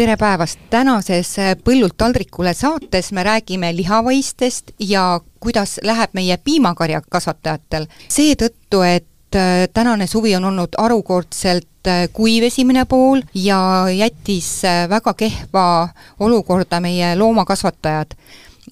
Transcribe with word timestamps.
tere 0.00 0.14
päevast, 0.16 0.56
tänases 0.72 1.34
Põllult 1.60 1.92
taldrikule 2.00 2.54
saates 2.56 3.10
me 3.12 3.20
räägime 3.26 3.68
lihavõistest 3.76 4.70
ja 4.80 5.20
kuidas 5.44 5.74
läheb 5.84 6.14
meie 6.16 6.38
piimakarjakasvatajatel. 6.40 7.84
seetõttu, 8.08 8.80
et 8.80 9.36
äh, 9.36 9.68
tänane 9.74 10.06
suvi 10.06 10.32
on 10.36 10.44
olnud 10.48 10.78
harukordselt 10.78 11.86
äh, 11.86 12.08
kuiv 12.12 12.46
esimene 12.48 12.86
pool 12.88 13.20
ja 13.34 13.60
jättis 13.92 14.64
äh, 14.64 14.88
väga 14.88 15.12
kehva 15.14 15.88
olukorda 16.18 16.80
meie 16.80 17.12
loomakasvatajad. 17.16 18.16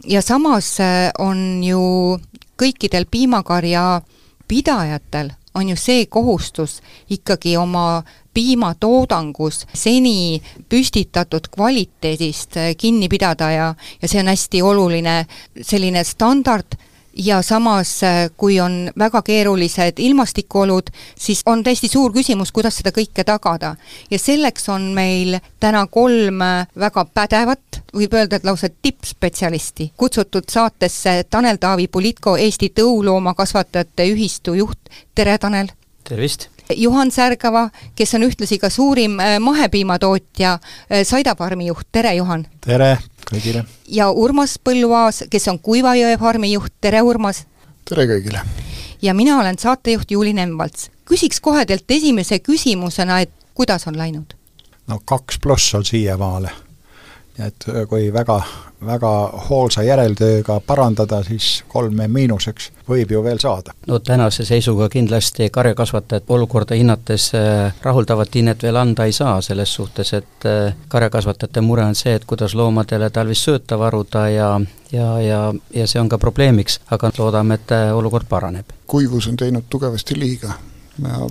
ja 0.07 0.23
samas 0.23 0.79
on 1.19 1.65
ju 1.65 2.19
kõikidel 2.57 3.05
piimakarja 3.11 4.01
pidajatel 4.49 5.31
on 5.55 5.69
ju 5.69 5.77
see 5.77 6.07
kohustus 6.07 6.81
ikkagi 7.11 7.57
oma 7.57 8.03
piimatoodangus 8.39 9.65
seni 9.75 10.39
püstitatud 10.71 11.51
kvaliteedist 11.51 12.61
kinni 12.79 13.09
pidada 13.11 13.51
ja, 13.51 13.73
ja 14.03 14.11
see 14.11 14.23
on 14.23 14.31
hästi 14.31 14.63
oluline 14.63 15.17
selline 15.59 16.05
standard 16.07 16.79
ja 17.19 17.43
samas, 17.43 18.03
äh, 18.07 18.31
kui 18.37 18.61
on 18.61 18.91
väga 18.99 19.23
keerulised 19.27 19.99
ilmastikuolud, 19.99 20.91
siis 21.19 21.43
on 21.47 21.65
täiesti 21.65 21.89
suur 21.89 22.13
küsimus, 22.15 22.53
kuidas 22.55 22.79
seda 22.79 22.93
kõike 22.95 23.25
tagada. 23.27 23.75
ja 24.11 24.19
selleks 24.19 24.69
on 24.69 24.93
meil 24.95 25.39
täna 25.61 25.87
kolm 25.87 26.43
äh, 26.43 26.67
väga 26.79 27.05
pädevat, 27.05 27.81
võib 27.95 28.15
öelda, 28.15 28.37
et 28.37 28.45
lausa 28.45 28.69
tippspetsialisti 28.83 29.93
kutsutud 29.97 30.47
saatesse 30.49 31.25
Tanel 31.31 31.57
Taavi 31.57 31.89
Politko, 31.89 32.37
Eesti 32.37 32.71
Tõuloomakasvatajate 32.79 34.07
Ühistu 34.13 34.55
juht, 34.55 34.79
tere 35.15 35.39
Tanel! 35.39 35.75
tervist! 36.05 36.49
Juhan 36.77 37.11
Särgava, 37.11 37.69
kes 37.97 38.15
on 38.15 38.27
ühtlasi 38.27 38.59
ka 38.59 38.71
suurim 38.71 39.19
äh, 39.21 39.39
mahepiimatootja, 39.41 40.59
Saida 41.05 41.35
farmi 41.35 41.67
juht, 41.67 41.89
tere 41.93 42.15
Juhan! 42.19 42.47
tere! 42.65 42.99
kõigile! 43.31 43.65
ja 43.89 44.11
Urmas 44.11 44.59
Põlluaas, 44.65 45.25
kes 45.31 45.49
on 45.49 45.59
Kuivajõe 45.59 46.19
farmi 46.19 46.53
juht, 46.53 46.73
tere 46.81 47.03
Urmas! 47.03 47.45
tere 47.89 48.07
kõigile! 48.11 48.45
ja 49.03 49.15
mina 49.15 49.41
olen 49.41 49.59
saatejuht 49.59 50.11
Juuli 50.11 50.33
Nemvalts. 50.33 50.91
küsiks 51.09 51.41
kohe 51.41 51.67
teilt 51.67 51.91
esimese 51.91 52.39
küsimusena, 52.39 53.21
et 53.21 53.33
kuidas 53.55 53.87
on 53.87 53.99
läinud? 53.99 54.35
no 54.87 55.01
kaks 55.05 55.39
pluss 55.43 55.75
on 55.75 55.85
siiamaale 55.85 56.51
et 57.39 57.69
äh, 57.71 57.85
kui 57.89 58.11
väga, 58.13 58.41
väga 58.87 59.11
hoolsa 59.49 59.83
järeltööga 59.83 60.61
parandada, 60.67 61.23
siis 61.27 61.65
kolme 61.69 62.09
miinuseks 62.09 62.71
võib 62.89 63.11
ju 63.13 63.23
veel 63.25 63.41
saada. 63.43 63.75
no 63.87 63.99
tänase 63.99 64.45
seisuga 64.45 64.89
kindlasti 64.89 65.51
karjakasvatajate 65.51 66.33
olukorda 66.33 66.75
hinnates 66.79 67.33
äh, 67.35 67.75
rahuldavat 67.83 68.35
hinnet 68.35 68.63
veel 68.63 68.77
anda 68.77 69.05
ei 69.05 69.13
saa, 69.13 69.41
selles 69.41 69.75
suhtes, 69.75 70.13
et 70.13 70.47
äh, 70.47 70.75
karjakasvatajate 70.89 71.61
mure 71.61 71.85
on 71.85 71.95
see, 71.95 72.15
et 72.15 72.25
kuidas 72.25 72.55
loomadele 72.55 73.11
talvist 73.11 73.49
sööta 73.51 73.79
varuda 73.79 74.29
ja 74.29 74.61
ja, 74.93 75.21
ja, 75.21 75.43
ja 75.75 75.87
see 75.87 76.01
on 76.01 76.09
ka 76.09 76.19
probleemiks, 76.19 76.81
aga 76.91 77.11
loodame, 77.19 77.59
et 77.59 77.75
olukord 77.95 78.29
paraneb. 78.29 78.73
kuivus 78.87 79.29
on 79.29 79.37
teinud 79.37 79.67
tugevasti 79.71 80.19
liiga 80.19 80.55
ja 81.03 81.27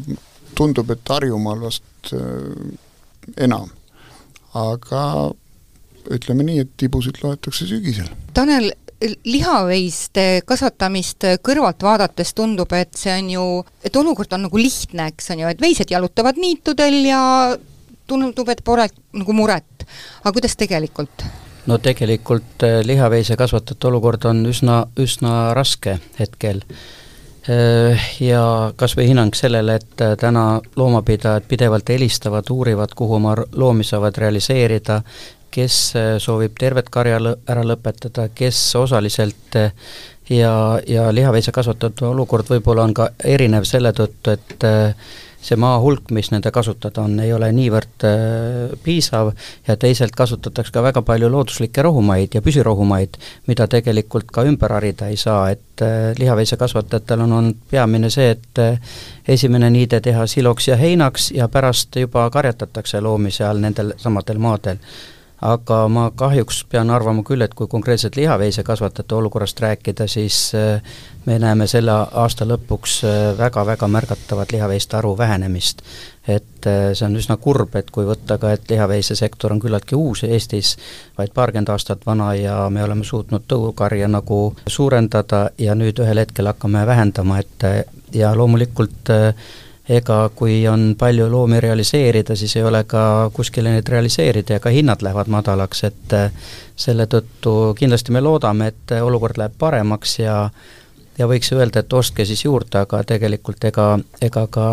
tundub, 0.56 0.92
et 0.92 1.10
Harjumaal 1.10 1.62
vast 1.62 2.14
enam, 3.38 3.70
aga 4.54 5.04
ütleme 6.12 6.46
nii, 6.48 6.66
et 6.66 6.76
tibusid 6.78 7.22
loetakse 7.24 7.68
sügisel. 7.70 8.10
Tanel, 8.34 8.72
lihaveiste 9.26 10.28
kasvatamist 10.46 11.28
kõrvalt 11.46 11.84
vaadates 11.86 12.34
tundub, 12.38 12.74
et 12.74 12.98
see 12.98 13.14
on 13.14 13.34
ju, 13.34 13.48
et 13.86 13.96
olukord 13.96 14.34
on 14.34 14.48
nagu 14.48 14.62
lihtne, 14.62 15.10
eks 15.12 15.34
on 15.36 15.44
ju, 15.44 15.50
et 15.52 15.62
veised 15.62 15.92
jalutavad 15.94 16.40
niitudel 16.42 17.04
ja 17.06 17.22
tundub, 18.08 18.50
et 18.50 18.64
pole 18.66 18.88
nagu 19.14 19.36
muret. 19.36 19.88
aga 20.24 20.34
kuidas 20.34 20.56
tegelikult? 20.58 21.28
no 21.68 21.78
tegelikult 21.84 22.64
eh, 22.64 22.80
lihaveise 22.86 23.36
kasvatajate 23.40 23.88
olukord 23.90 24.26
on 24.30 24.46
üsna, 24.50 24.86
üsna 25.00 25.54
raske 25.58 25.98
hetkel 26.20 26.62
eh, 27.52 28.08
ja 28.24 28.44
kas 28.76 28.96
või 28.98 29.10
hinnang 29.12 29.36
sellele, 29.36 29.78
et 29.82 30.04
eh, 30.04 30.16
täna 30.20 30.62
loomapidajad 30.76 31.48
pidevalt 31.48 31.90
helistavad, 31.94 32.50
uurivad, 32.52 32.96
kuhu 32.96 33.20
oma 33.20 33.36
loomi 33.52 33.84
saavad 33.88 34.18
realiseerida 34.24 35.02
kes 35.52 35.78
äh, 35.96 36.16
soovib 36.22 36.58
tervet 36.60 36.90
karja 36.94 37.20
lõ-, 37.22 37.38
ära 37.50 37.64
lõpetada, 37.66 38.30
kes 38.36 38.60
osaliselt 38.80 39.56
äh, 39.60 39.72
ja, 40.30 40.80
ja 40.88 41.08
lihaveisekasvatajate 41.16 42.06
olukord 42.10 42.50
võib-olla 42.52 42.88
on 42.88 42.98
ka 42.98 43.12
erinev 43.24 43.68
selle 43.68 43.94
tõttu, 43.96 44.36
et 44.36 44.68
äh, 44.68 45.16
see 45.48 45.56
maa 45.60 45.78
hulk, 45.80 46.10
mis 46.12 46.32
nende 46.34 46.52
kasutada 46.52 47.06
on, 47.06 47.14
ei 47.24 47.30
ole 47.32 47.48
niivõrd 47.56 48.04
piisav 48.84 49.30
ja 49.68 49.76
teisalt 49.80 50.16
kasutatakse 50.18 50.74
ka 50.76 50.82
väga 50.84 51.04
palju 51.06 51.30
looduslikke 51.32 51.86
rohumaid 51.86 52.36
ja 52.36 52.42
püsirohumaid, 52.44 53.16
mida 53.48 53.68
tegelikult 53.72 54.34
ka 54.34 54.44
ümber 54.50 54.74
harida 54.76 55.08
ei 55.08 55.16
saa, 55.22 55.46
et 55.54 55.86
lihaveisekasvatajatel 56.18 57.24
on 57.24 57.36
olnud 57.38 57.62
peamine 57.70 58.10
see, 58.12 58.34
et 58.34 59.30
esimene 59.38 59.70
niide 59.72 60.02
teha 60.04 60.26
siloks 60.28 60.68
ja 60.68 60.76
heinaks 60.82 61.30
ja 61.38 61.48
pärast 61.48 61.96
juba 62.02 62.26
karjatatakse 62.34 63.00
loomi 63.06 63.32
seal 63.32 63.62
nendel 63.62 63.94
samadel 64.02 64.42
maadel 64.42 64.82
aga 65.42 65.84
ma 65.88 66.08
kahjuks 66.16 66.64
pean 66.70 66.90
arvama 66.90 67.24
küll, 67.24 67.44
et 67.46 67.54
kui 67.54 67.68
konkreetselt 67.70 68.16
lihaveisekasvatajate 68.18 69.16
olukorrast 69.16 69.60
rääkida, 69.62 70.08
siis 70.08 70.52
äh, 70.56 70.82
me 71.26 71.38
näeme 71.40 71.68
selle 71.68 71.92
aasta 71.94 72.46
lõpuks 72.48 73.02
väga-väga 73.38 73.86
äh, 73.86 73.92
märgatavat 73.92 74.52
lihaveiste 74.52 74.98
arvu 74.98 75.18
vähenemist. 75.18 75.82
et 76.28 76.68
äh, 76.68 76.94
see 76.94 77.06
on 77.06 77.16
üsna 77.16 77.38
kurb, 77.38 77.76
et 77.76 77.92
kui 77.92 78.06
võtta 78.06 78.40
ka, 78.42 78.52
et 78.52 78.66
lihaveisesektor 78.70 79.54
on 79.54 79.60
küllaltki 79.60 79.96
uus 79.96 80.24
Eestis, 80.24 80.76
vaid 81.18 81.32
paarkümmend 81.34 81.70
aastat 81.70 82.06
vana 82.06 82.34
ja 82.36 82.58
me 82.70 82.84
oleme 82.84 83.04
suutnud 83.04 83.46
tõukarja 83.48 84.10
nagu 84.10 84.56
suurendada 84.68 85.50
ja 85.58 85.76
nüüd 85.76 86.02
ühel 86.04 86.26
hetkel 86.26 86.50
hakkame 86.50 86.86
vähendama, 86.86 87.40
et 87.40 87.70
ja 88.14 88.34
loomulikult 88.36 89.10
äh, 89.10 89.34
ega 89.90 90.30
kui 90.36 90.60
on 90.68 90.96
palju 91.00 91.30
loomi 91.32 91.60
realiseerida, 91.64 92.36
siis 92.36 92.56
ei 92.58 92.64
ole 92.64 92.84
ka 92.84 93.30
kuskile 93.34 93.72
neid 93.72 93.88
realiseerida 93.88 94.58
ja 94.58 94.60
ka 94.60 94.74
hinnad 94.74 95.02
lähevad 95.02 95.32
madalaks, 95.32 95.84
et 95.88 96.16
äh, 96.18 96.50
selle 96.76 97.08
tõttu 97.08 97.74
kindlasti 97.78 98.12
me 98.12 98.22
loodame, 98.22 98.74
et 98.74 98.98
olukord 99.02 99.40
läheb 99.40 99.56
paremaks 99.60 100.20
ja 100.20 100.50
ja 101.18 101.28
võiks 101.30 101.52
öelda, 101.54 101.82
et 101.82 101.94
ostke 101.94 102.26
siis 102.26 102.44
juurde, 102.46 102.82
aga 102.84 103.02
tegelikult 103.08 103.64
ega, 103.70 103.88
ega 104.22 104.46
ka 104.52 104.68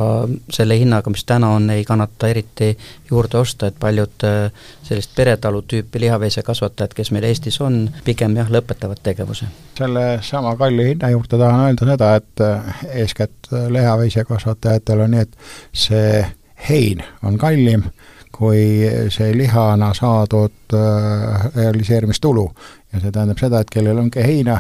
selle 0.53 0.79
hinnaga, 0.79 1.11
mis 1.13 1.25
täna 1.29 1.55
on, 1.57 1.69
ei 1.73 1.85
kannata 1.89 2.29
eriti 2.29 2.73
juurde 3.11 3.39
osta, 3.41 3.71
et 3.71 3.79
paljud 3.81 4.27
äh, 4.29 4.71
sellist 4.87 5.15
peretalu 5.17 5.65
tüüpi 5.69 6.05
lihaveisekasvatajad, 6.05 6.95
kes 6.97 7.13
meil 7.17 7.29
Eestis 7.31 7.61
on, 7.65 7.83
pigem 8.05 8.37
jah, 8.41 8.51
lõpetavad 8.53 9.03
tegevuse. 9.03 9.51
selle 9.79 10.07
sama 10.23 10.57
kalli 10.61 10.91
hinna 10.93 11.11
juurde 11.15 11.39
tahan 11.41 11.67
öelda 11.69 11.91
seda, 11.93 12.15
et 12.21 12.45
äh, 12.45 12.81
eeskätt 13.05 13.53
lihaveisekasvatajatel 13.79 15.07
on 15.07 15.15
nii, 15.17 15.29
et 15.29 15.39
see 15.73 16.25
hein 16.69 17.05
on 17.23 17.39
kallim 17.39 17.89
kui 18.35 18.89
see 19.15 19.31
lihana 19.37 19.93
saadud 19.95 20.75
äh, 20.75 21.45
realiseerimistulu. 21.57 22.51
ja 22.93 23.01
see 23.01 23.13
tähendab 23.13 23.39
seda, 23.39 23.61
et 23.63 23.71
kellel 23.71 23.99
ongi 23.99 24.23
heina, 24.23 24.59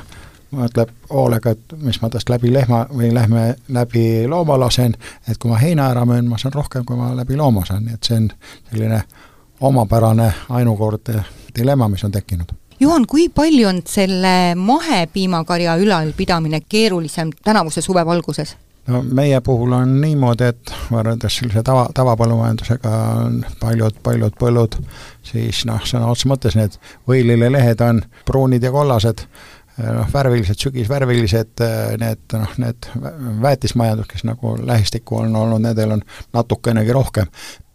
mõtleb 0.56 0.90
hoolega, 1.10 1.54
et 1.54 1.76
mis 1.82 2.00
ma 2.02 2.10
tast 2.10 2.30
läbi 2.32 2.52
lehma 2.52 2.84
või 2.92 3.12
lähme 3.14 3.44
läbi 3.68 4.24
looma 4.30 4.58
lasen, 4.60 4.96
et 5.28 5.38
kui 5.38 5.50
ma 5.50 5.60
heina 5.60 5.90
ära 5.92 6.04
müün, 6.08 6.28
ma 6.28 6.38
saan 6.40 6.54
rohkem, 6.54 6.84
kui 6.84 6.98
ma 6.98 7.12
läbi 7.16 7.36
looma 7.36 7.64
saan, 7.68 7.86
nii 7.86 7.98
et 7.98 8.10
see 8.10 8.18
on 8.18 8.28
selline 8.72 9.00
omapärane 9.64 10.32
ainukordne 10.48 11.24
dilemma, 11.56 11.88
mis 11.88 12.04
on 12.04 12.12
tekkinud. 12.12 12.52
Juhan, 12.80 13.06
kui 13.06 13.28
palju 13.28 13.68
on 13.68 13.80
selle 13.86 14.54
mahepiimakarja 14.58 15.76
ülalpidamine 15.80 16.60
keerulisem 16.68 17.30
tänavuse 17.44 17.80
suve 17.80 18.06
valguses? 18.06 18.56
no 18.86 19.02
meie 19.02 19.40
puhul 19.40 19.72
on 19.72 20.00
niimoodi, 20.00 20.44
et 20.44 20.72
võrreldes 20.92 21.38
sellise 21.38 21.62
tava, 21.64 21.86
tavapõllumajandusega 21.94 22.94
on 23.24 23.38
paljud, 23.60 23.96
paljud 24.04 24.36
põllud 24.40 24.76
siis 25.24 25.64
noh, 25.68 25.80
sõna 25.88 26.10
otseses 26.10 26.28
mõttes 26.28 26.58
need 26.58 26.76
võililelehed 27.08 27.80
on 27.84 28.02
pruunid 28.28 28.64
ja 28.64 28.72
kollased, 28.74 29.24
noh, 29.78 30.06
värvilised, 30.12 30.60
sügisvärvilised, 30.60 31.64
need 32.00 32.36
noh, 32.38 32.56
need 32.62 32.88
väetismajandus, 33.42 34.08
kes 34.10 34.24
nagu 34.28 34.54
lähistikku 34.62 35.22
on 35.22 35.36
olnud, 35.36 35.62
nendel 35.64 35.96
on 35.96 36.04
natukenegi 36.36 36.94
rohkem. 36.94 37.30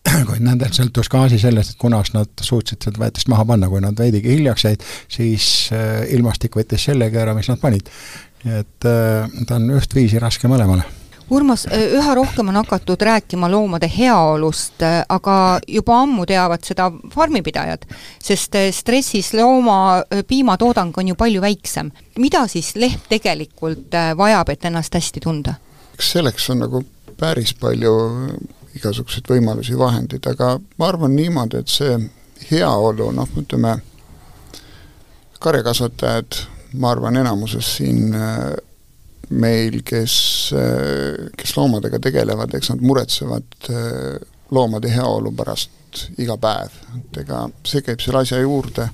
kuid 0.29 0.43
nendel 0.45 0.71
sõltus 0.73 1.09
ka 1.11 1.25
asi 1.27 1.39
sellest, 1.41 1.75
et 1.75 1.81
kunas 1.81 2.13
nad 2.15 2.31
suutsid 2.45 2.87
seda 2.87 3.01
väetist 3.01 3.29
maha 3.31 3.45
panna, 3.49 3.69
kui 3.71 3.83
nad 3.83 3.99
veidigi 3.99 4.37
hiljaks 4.37 4.65
jäid, 4.69 4.85
siis 5.11 5.49
äh, 5.75 6.05
ilmastik 6.15 6.55
võttis 6.59 6.87
sellegi 6.89 7.19
ära, 7.19 7.35
mis 7.37 7.51
nad 7.51 7.59
panid. 7.61 7.91
nii 8.45 8.61
et 8.63 8.87
äh, 8.87 9.43
ta 9.45 9.59
on 9.59 9.67
ühtviisi 9.75 10.21
raske 10.23 10.47
mõlemale 10.47 10.87
Urmas, 11.29 11.67
üha 11.69 12.13
rohkem 12.17 12.47
on 12.49 12.57
hakatud 12.57 13.01
rääkima 13.05 13.51
loomade 13.51 13.89
heaolust, 13.97 14.81
aga 15.09 15.59
juba 15.67 15.99
ammu 16.01 16.25
teavad 16.25 16.63
seda 16.65 16.87
farmipidajad, 17.13 17.85
sest 18.23 18.57
stressis 18.73 19.33
looma 19.37 20.03
piimatoodang 20.27 20.97
on 20.97 21.11
ju 21.11 21.15
palju 21.15 21.41
väiksem. 21.41 21.91
mida 22.17 22.47
siis 22.47 22.75
lehm 22.75 22.99
tegelikult 23.09 23.93
vajab, 24.17 24.49
et 24.49 24.65
ennast 24.65 24.95
hästi 24.95 25.19
tunda? 25.19 25.53
eks 25.93 26.11
selleks 26.11 26.49
on 26.49 26.59
nagu 26.59 26.83
päris 27.19 27.53
palju 27.53 27.93
igasuguseid 28.75 29.27
võimalusi, 29.29 29.77
vahendeid, 29.77 30.25
aga 30.29 30.59
ma 30.77 30.87
arvan 30.87 31.15
niimoodi, 31.15 31.59
et 31.59 31.67
see 31.67 31.97
heaolu, 32.51 33.11
noh, 33.11 33.29
ütleme, 33.37 33.75
karjakasvatajad, 35.43 36.39
ma 36.79 36.93
arvan, 36.93 37.17
enamuses 37.19 37.75
siin 37.77 38.13
meil, 39.29 39.81
kes, 39.85 40.15
kes 41.37 41.55
loomadega 41.57 41.99
tegelevad, 42.01 42.53
eks 42.57 42.71
nad 42.73 42.81
muretsevad 42.81 43.69
eh, 43.69 44.15
loomade 44.51 44.89
heaolu 44.89 45.31
pärast 45.37 46.05
iga 46.21 46.37
päev, 46.41 46.73
et 46.97 47.21
ega 47.23 47.43
see 47.65 47.83
käib 47.85 48.01
selle 48.01 48.23
asja 48.23 48.39
juurde, 48.41 48.87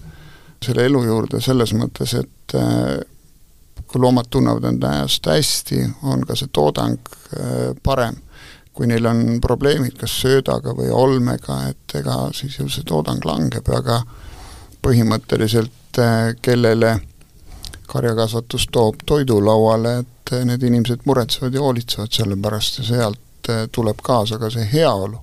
selle 0.63 0.87
elu 0.89 1.03
juurde 1.05 1.41
selles 1.43 1.71
mõttes, 1.75 2.15
et 2.19 2.57
eh, 2.59 2.99
kui 3.85 4.01
loomad 4.01 4.27
tunnevad 4.31 4.67
enda 4.71 4.91
ennast 4.97 5.27
hästi, 5.29 5.81
on 6.11 6.25
ka 6.27 6.35
see 6.35 6.51
toodang 6.51 6.99
parem. 7.83 8.21
kui 8.75 8.87
neil 8.91 9.05
on 9.07 9.37
probleemid 9.39 9.93
kas 9.95 10.11
söödaga 10.19 10.73
või 10.75 10.89
olmega, 10.91 11.61
et 11.69 11.93
ega 11.95 12.15
siis 12.35 12.57
ju 12.59 12.67
see 12.67 12.83
toodang 12.83 13.23
langeb, 13.23 13.69
aga 13.71 14.01
põhimõtteliselt 14.83 15.99
kellele 16.43 16.97
karjakasvatus 17.87 18.67
toob 18.71 19.05
toidu 19.05 19.39
lauale, 19.39 19.99
et 19.99 20.14
et 20.31 20.45
need 20.45 20.63
inimesed 20.63 21.05
muretsevad 21.05 21.53
ja 21.53 21.61
hoolitsevad 21.61 22.11
selle 22.11 22.37
pärast 22.41 22.79
ja 22.79 22.87
sealt 22.87 23.49
eh, 23.49 23.67
tuleb 23.71 24.01
kaasa 24.03 24.39
ka 24.41 24.49
see 24.49 24.65
heaolu. 24.73 25.19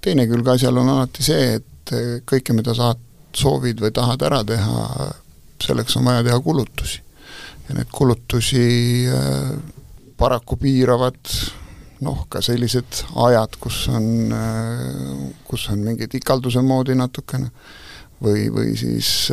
teine 0.00 0.26
külg 0.26 0.48
asjal 0.48 0.76
on 0.76 0.88
alati 0.88 1.22
see, 1.22 1.54
et 1.58 1.92
eh, 1.94 2.20
kõike, 2.26 2.52
mida 2.52 2.74
sa 2.74 2.92
soovid 3.36 3.80
või 3.80 3.92
tahad 3.94 4.22
ära 4.22 4.42
teha, 4.44 5.08
selleks 5.62 5.96
on 5.96 6.04
vaja 6.04 6.24
teha 6.26 6.40
kulutusi. 6.40 7.00
ja 7.68 7.78
need 7.78 7.90
kulutusi 7.92 8.66
eh, 9.08 9.52
paraku 10.16 10.56
piiravad 10.56 11.36
noh, 12.02 12.26
ka 12.28 12.42
sellised 12.42 13.04
ajad, 13.14 13.56
kus 13.62 13.86
on, 13.88 14.34
kus 15.46 15.68
on 15.70 15.84
mingid 15.86 16.14
ikalduse 16.18 16.60
moodi 16.66 16.96
natukene 16.98 17.50
või, 18.22 18.46
või 18.54 18.76
siis, 18.78 19.30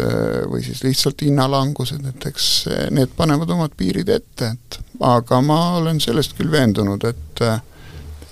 või 0.49 0.63
siis 0.65 0.83
lihtsalt 0.85 1.21
hinnalangused, 1.25 2.05
et 2.11 2.27
eks 2.31 2.49
need 2.95 3.13
panevad 3.17 3.51
omad 3.55 3.75
piirid 3.77 4.09
ette, 4.13 4.53
et 4.55 4.79
aga 5.05 5.41
ma 5.45 5.59
olen 5.79 6.01
sellest 6.03 6.35
küll 6.37 6.51
veendunud, 6.51 7.05
et 7.09 7.43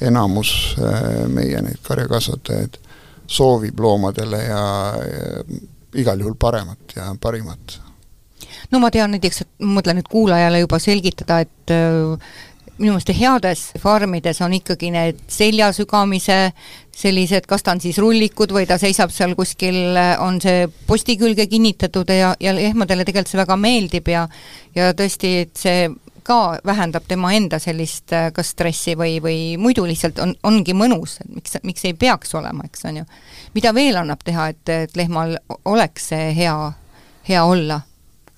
enamus 0.08 0.52
meie 1.34 1.62
neid 1.66 1.82
karjakasvatajaid 1.88 2.78
soovib 3.28 3.80
loomadele 3.80 4.44
ja, 4.46 4.64
ja 5.02 5.44
igal 5.98 6.20
juhul 6.22 6.38
paremat 6.40 6.96
ja 6.96 7.10
parimat. 7.22 7.80
No 8.72 8.80
ma 8.84 8.90
tean 8.92 9.14
näiteks, 9.16 9.42
et 9.44 9.50
ma 9.64 9.80
mõtlen 9.80 10.00
nüüd 10.00 10.10
kuulajale 10.12 10.60
juba 10.62 10.80
selgitada, 10.84 11.40
et 11.46 11.74
minu 12.78 12.94
meelest 12.94 13.14
heades 13.18 13.64
farmides 13.82 14.42
on 14.46 14.54
ikkagi 14.58 14.92
need 14.94 15.22
seljasügamise 15.32 16.40
sellised, 16.98 17.46
kas 17.50 17.64
ta 17.66 17.76
on 17.76 17.82
siis 17.82 18.00
rullikud 18.02 18.52
või 18.54 18.66
ta 18.70 18.80
seisab 18.82 19.14
seal 19.14 19.36
kuskil, 19.38 19.98
on 20.24 20.40
see 20.42 20.66
posti 20.88 21.18
külge 21.20 21.48
kinnitatud 21.50 22.10
ja, 22.14 22.34
ja 22.40 22.54
lehmadele 22.58 23.06
tegelikult 23.06 23.34
see 23.34 23.42
väga 23.42 23.58
meeldib 23.62 24.12
ja 24.14 24.28
ja 24.78 24.92
tõesti, 24.98 25.34
et 25.46 25.58
see 25.58 25.88
ka 26.28 26.58
vähendab 26.66 27.06
tema 27.08 27.32
enda 27.38 27.60
sellist 27.60 28.12
kas 28.36 28.52
stressi 28.52 28.98
või, 29.00 29.18
või 29.24 29.40
muidu 29.62 29.86
lihtsalt 29.88 30.20
on, 30.20 30.34
ongi 30.44 30.76
mõnus, 30.76 31.18
et 31.24 31.30
miks, 31.38 31.60
miks 31.64 31.86
ei 31.88 31.96
peaks 31.96 32.36
olema, 32.36 32.68
eks 32.68 32.86
on 32.90 33.02
ju. 33.02 33.06
mida 33.56 33.74
veel 33.74 33.96
annab 34.02 34.26
teha, 34.26 34.50
et, 34.52 34.70
et 34.70 34.98
lehmal 35.00 35.38
oleks 35.66 36.10
see 36.12 36.34
hea, 36.36 36.58
hea 37.30 37.46
olla 37.46 37.80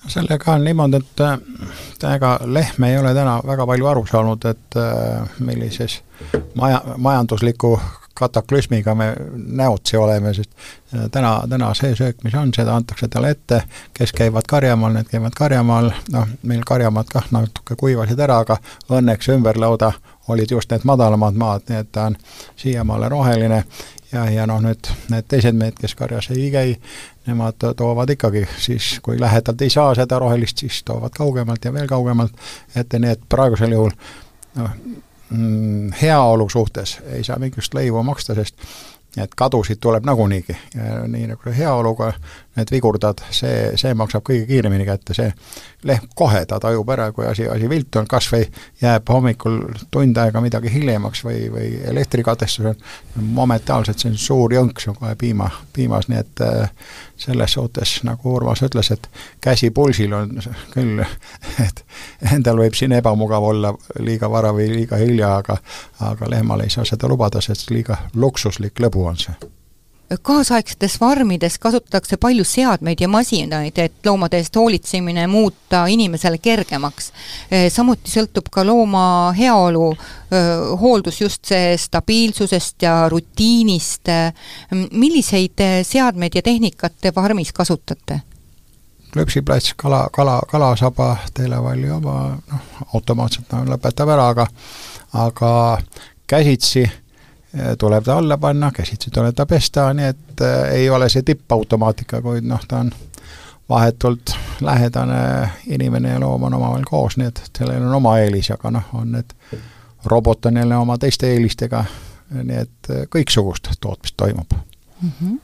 sellega 0.07 0.53
on 0.53 0.63
niimoodi, 0.63 0.97
et 0.97 2.03
ega 2.13 2.39
lehm 2.45 2.83
ei 2.83 2.97
ole 2.97 3.13
täna 3.13 3.39
väga 3.45 3.65
palju 3.67 3.87
aru 3.87 4.05
saanud, 4.09 4.45
et 4.45 4.77
äh, 4.79 5.39
millises 5.39 6.01
maja, 6.55 6.81
majandusliku 6.97 7.79
kataklüsmiga 8.19 8.95
me 8.95 9.15
näotsi 9.35 9.97
oleme, 9.97 10.33
sest 10.33 10.51
äh, 10.93 11.09
täna, 11.11 11.43
täna 11.49 11.73
see 11.73 11.95
söök, 11.95 12.23
mis 12.23 12.35
on, 12.35 12.53
seda 12.55 12.75
antakse 12.75 13.07
talle 13.07 13.33
ette, 13.35 13.61
kes 13.93 14.13
käivad 14.15 14.47
karjamaal, 14.49 14.95
need 14.95 15.11
käivad 15.11 15.35
karjamaal, 15.37 15.91
noh, 16.15 16.27
meil 16.43 16.63
karjamaad 16.67 17.11
kah 17.11 17.29
natuke 17.35 17.75
kuivasid 17.79 18.19
ära, 18.19 18.41
aga 18.45 18.59
õnneks 18.89 19.31
ümberlauda 19.35 19.93
olid 20.29 20.51
just 20.51 20.71
need 20.71 20.85
madalamad 20.85 21.37
maad, 21.39 21.65
nii 21.69 21.79
et 21.83 21.91
ta 21.91 22.09
on 22.09 22.17
siiamaale 22.55 23.09
roheline. 23.09 23.63
Ja, 24.11 24.23
ja 24.33 24.47
noh, 24.49 24.57
nüüd 24.61 24.87
need 25.13 25.27
teised 25.29 25.53
mehed, 25.53 25.75
kes 25.77 25.93
karjas 25.95 26.31
ei 26.33 26.47
käi, 26.49 26.71
nemad 27.29 27.67
toovad 27.77 28.09
ikkagi 28.15 28.45
siis, 28.57 28.97
kui 29.05 29.19
lähedalt 29.19 29.61
ei 29.61 29.69
saa 29.73 29.93
seda 29.95 30.19
rohelist, 30.19 30.65
siis 30.65 30.81
toovad 30.83 31.15
kaugemalt 31.17 31.65
ja 31.65 31.73
veel 31.73 31.87
kaugemalt, 31.87 32.33
et 32.75 32.93
nii 32.93 33.15
et 33.15 33.27
praegusel 33.29 33.75
juhul 33.77 33.93
noh, 34.59 34.77
mm, 35.29 35.91
heaolu 36.01 36.49
suhtes 36.49 36.97
ei 37.13 37.23
saa 37.23 37.39
mingisugust 37.39 37.77
lõivu 37.77 38.03
maksta, 38.03 38.35
sest 38.37 38.65
et 39.17 39.33
kadusid 39.35 39.79
tuleb 39.81 40.05
nagunii, 40.05 40.43
nii 41.07 41.31
nagu 41.31 41.53
heaoluga 41.57 42.11
need 42.59 42.71
vigurdad, 42.73 43.23
see, 43.35 43.71
see 43.79 43.95
maksab 43.97 44.23
kõige 44.27 44.45
kiiremini 44.49 44.85
kätte, 44.87 45.15
see 45.17 45.31
lehm 45.87 46.09
kohe 46.15 46.41
ta 46.47 46.59
tajub 46.59 46.89
ära, 46.91 47.09
kui 47.15 47.27
asi, 47.27 47.47
asi 47.49 47.69
viltu 47.71 48.01
on, 48.01 48.07
kas 48.09 48.27
või 48.33 48.45
jääb 48.81 49.09
hommikul 49.09 49.59
tund 49.91 50.17
aega 50.19 50.41
midagi 50.43 50.71
hiljemaks 50.73 51.23
või, 51.25 51.47
või 51.53 51.69
elektrikatestus 51.91 52.71
on, 52.73 52.81
momentaalselt 53.39 53.99
see 53.99 54.11
on 54.11 54.17
suur 54.19 54.55
jõnks 54.55 54.89
on 54.91 54.97
kohe 54.99 55.15
piima, 55.19 55.49
piimas, 55.73 56.09
nii 56.11 56.19
et 56.19 56.43
äh, 56.45 56.71
selles 57.19 57.55
suhtes, 57.57 57.99
nagu 58.07 58.33
Urmas 58.35 58.63
ütles, 58.65 58.91
et 58.95 59.07
käsi 59.41 59.71
pulsil 59.75 60.13
on 60.15 60.35
küll, 60.73 61.03
et 61.67 61.85
endal 62.33 62.59
võib 62.63 62.75
siin 62.77 62.95
ebamugav 62.99 63.51
olla 63.53 63.73
liiga 63.99 64.31
vara 64.31 64.53
või 64.55 64.69
liiga 64.73 64.99
hilja, 64.99 65.37
aga 65.43 65.59
aga 65.99 66.29
lehmal 66.29 66.63
ei 66.63 66.73
saa 66.73 66.85
seda 66.87 67.07
lubada, 67.07 67.41
sest 67.41 67.71
liiga 67.71 67.97
luksuslik 68.15 68.79
lõbu 68.79 69.07
on 69.09 69.17
see 69.19 69.58
kaasaegsetes 70.21 70.97
farmides 70.99 71.59
kasutatakse 71.61 72.17
palju 72.17 72.43
seadmeid 72.43 73.01
ja 73.01 73.07
masinaid, 73.07 73.77
et 73.77 74.05
loomade 74.05 74.39
eest 74.41 74.55
hoolitsemine 74.55 75.27
muuta 75.27 75.85
inimesele 75.87 76.37
kergemaks. 76.37 77.11
samuti 77.69 78.11
sõltub 78.11 78.49
ka 78.51 78.65
looma 78.65 79.33
heaolu 79.37 79.91
hooldus 80.81 81.21
just 81.21 81.45
see 81.45 81.77
stabiilsusest 81.77 82.81
ja 82.81 83.09
rutiinist. 83.09 84.09
milliseid 84.91 85.61
seadmeid 85.83 86.35
ja 86.35 86.41
tehnikat 86.41 86.93
te 87.01 87.11
farmis 87.11 87.53
kasutate? 87.53 88.21
klõpsiplats, 89.09 89.73
kala, 89.77 90.03
kala, 90.13 90.41
kalasaba, 90.47 91.15
teelevalli 91.33 91.89
oma, 91.89 92.37
noh, 92.51 92.65
automaatselt 92.93 93.49
no, 93.51 93.63
lõpetab 93.65 94.11
ära, 94.13 94.27
aga 94.35 94.45
aga 95.13 95.51
käsitsi 96.29 96.83
tuleb 97.77 98.03
ta 98.03 98.17
alla 98.17 98.37
panna, 98.37 98.71
käsitsi 98.71 99.11
tuleb 99.11 99.35
ta 99.35 99.45
pesta, 99.45 99.93
nii 99.93 100.05
et 100.05 100.41
äh, 100.41 100.71
ei 100.71 100.89
ole 100.89 101.09
see 101.09 101.23
tippautomaatika, 101.25 102.21
kuid 102.21 102.45
noh, 102.45 102.61
ta 102.67 102.83
on 102.83 102.91
vahetult 103.69 104.35
lähedane 104.61 105.49
inimene 105.67 106.09
ja 106.09 106.19
loom 106.19 106.43
on 106.43 106.53
omavahel 106.53 106.85
koos, 106.89 107.17
nii 107.17 107.27
et 107.29 107.41
sellel 107.57 107.85
on 107.85 107.95
oma 107.97 108.17
eelis, 108.21 108.51
aga 108.53 108.71
noh, 108.77 108.93
on 108.93 109.11
need, 109.17 109.33
robot 110.05 110.45
on 110.45 110.57
jälle 110.61 110.77
oma 110.77 110.97
teiste 110.97 111.31
eelistega, 111.33 111.83
nii 112.37 112.61
et 112.65 112.91
äh, 112.93 113.05
kõiksugust 113.15 113.71
tootmist 113.81 114.17
toimub 114.17 114.53
mm. 114.53 115.11
-hmm. 115.11 115.39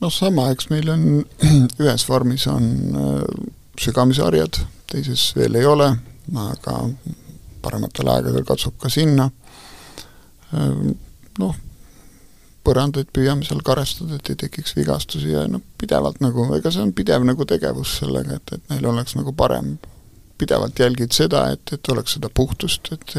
noh, 0.00 0.12
sama, 0.12 0.50
eks 0.50 0.70
meil 0.70 0.90
on 0.90 1.06
ühes 1.84 2.08
vormis 2.08 2.46
on 2.50 2.70
äh, 2.94 3.22
sügamisharjad, 3.80 4.58
teises 4.90 5.32
veel 5.36 5.54
ei 5.54 5.66
ole, 5.66 5.92
aga 6.50 6.80
parematel 7.62 8.08
aegadel 8.08 8.44
katsub 8.44 8.74
ka 8.78 8.88
sinna 8.90 9.30
noh, 11.38 11.56
põrandaid 12.66 13.10
püüame 13.14 13.46
seal 13.46 13.62
karestada, 13.66 14.18
et 14.18 14.30
ei 14.32 14.38
tekiks 14.46 14.74
vigastusi 14.76 15.32
ja 15.32 15.44
noh, 15.50 15.62
pidevalt 15.78 16.20
nagu, 16.24 16.48
ega 16.56 16.72
see 16.74 16.82
on 16.82 16.94
pidev 16.96 17.26
nagu 17.26 17.46
tegevus 17.48 17.98
sellega, 18.00 18.40
et, 18.40 18.56
et 18.56 18.72
neil 18.74 18.88
oleks 18.92 19.16
nagu 19.18 19.34
parem. 19.36 19.76
pidevalt 20.36 20.78
jälgid 20.78 21.14
seda, 21.16 21.46
et, 21.54 21.72
et 21.72 21.88
oleks 21.88 22.18
seda 22.18 22.28
puhtust, 22.28 22.90
et 22.92 23.14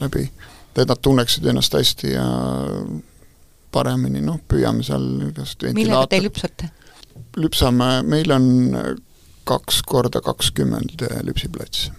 läbi, 0.00 0.28
et 0.76 0.86
nad 0.86 1.00
tunneksid 1.02 1.46
ennast 1.50 1.74
hästi 1.74 2.12
ja 2.12 2.26
paremini, 3.74 4.20
noh, 4.22 4.38
püüame 4.48 4.84
seal 4.86 5.08
igast 5.30 5.64
millega 5.74 6.06
te 6.10 6.22
lüpsate? 6.22 6.70
lüpsame, 7.36 7.90
meil 8.06 8.30
on 8.34 8.46
kaks 9.46 9.82
korda 9.86 10.22
kakskümmend 10.22 11.02
lüpsiplatsi 11.26 11.90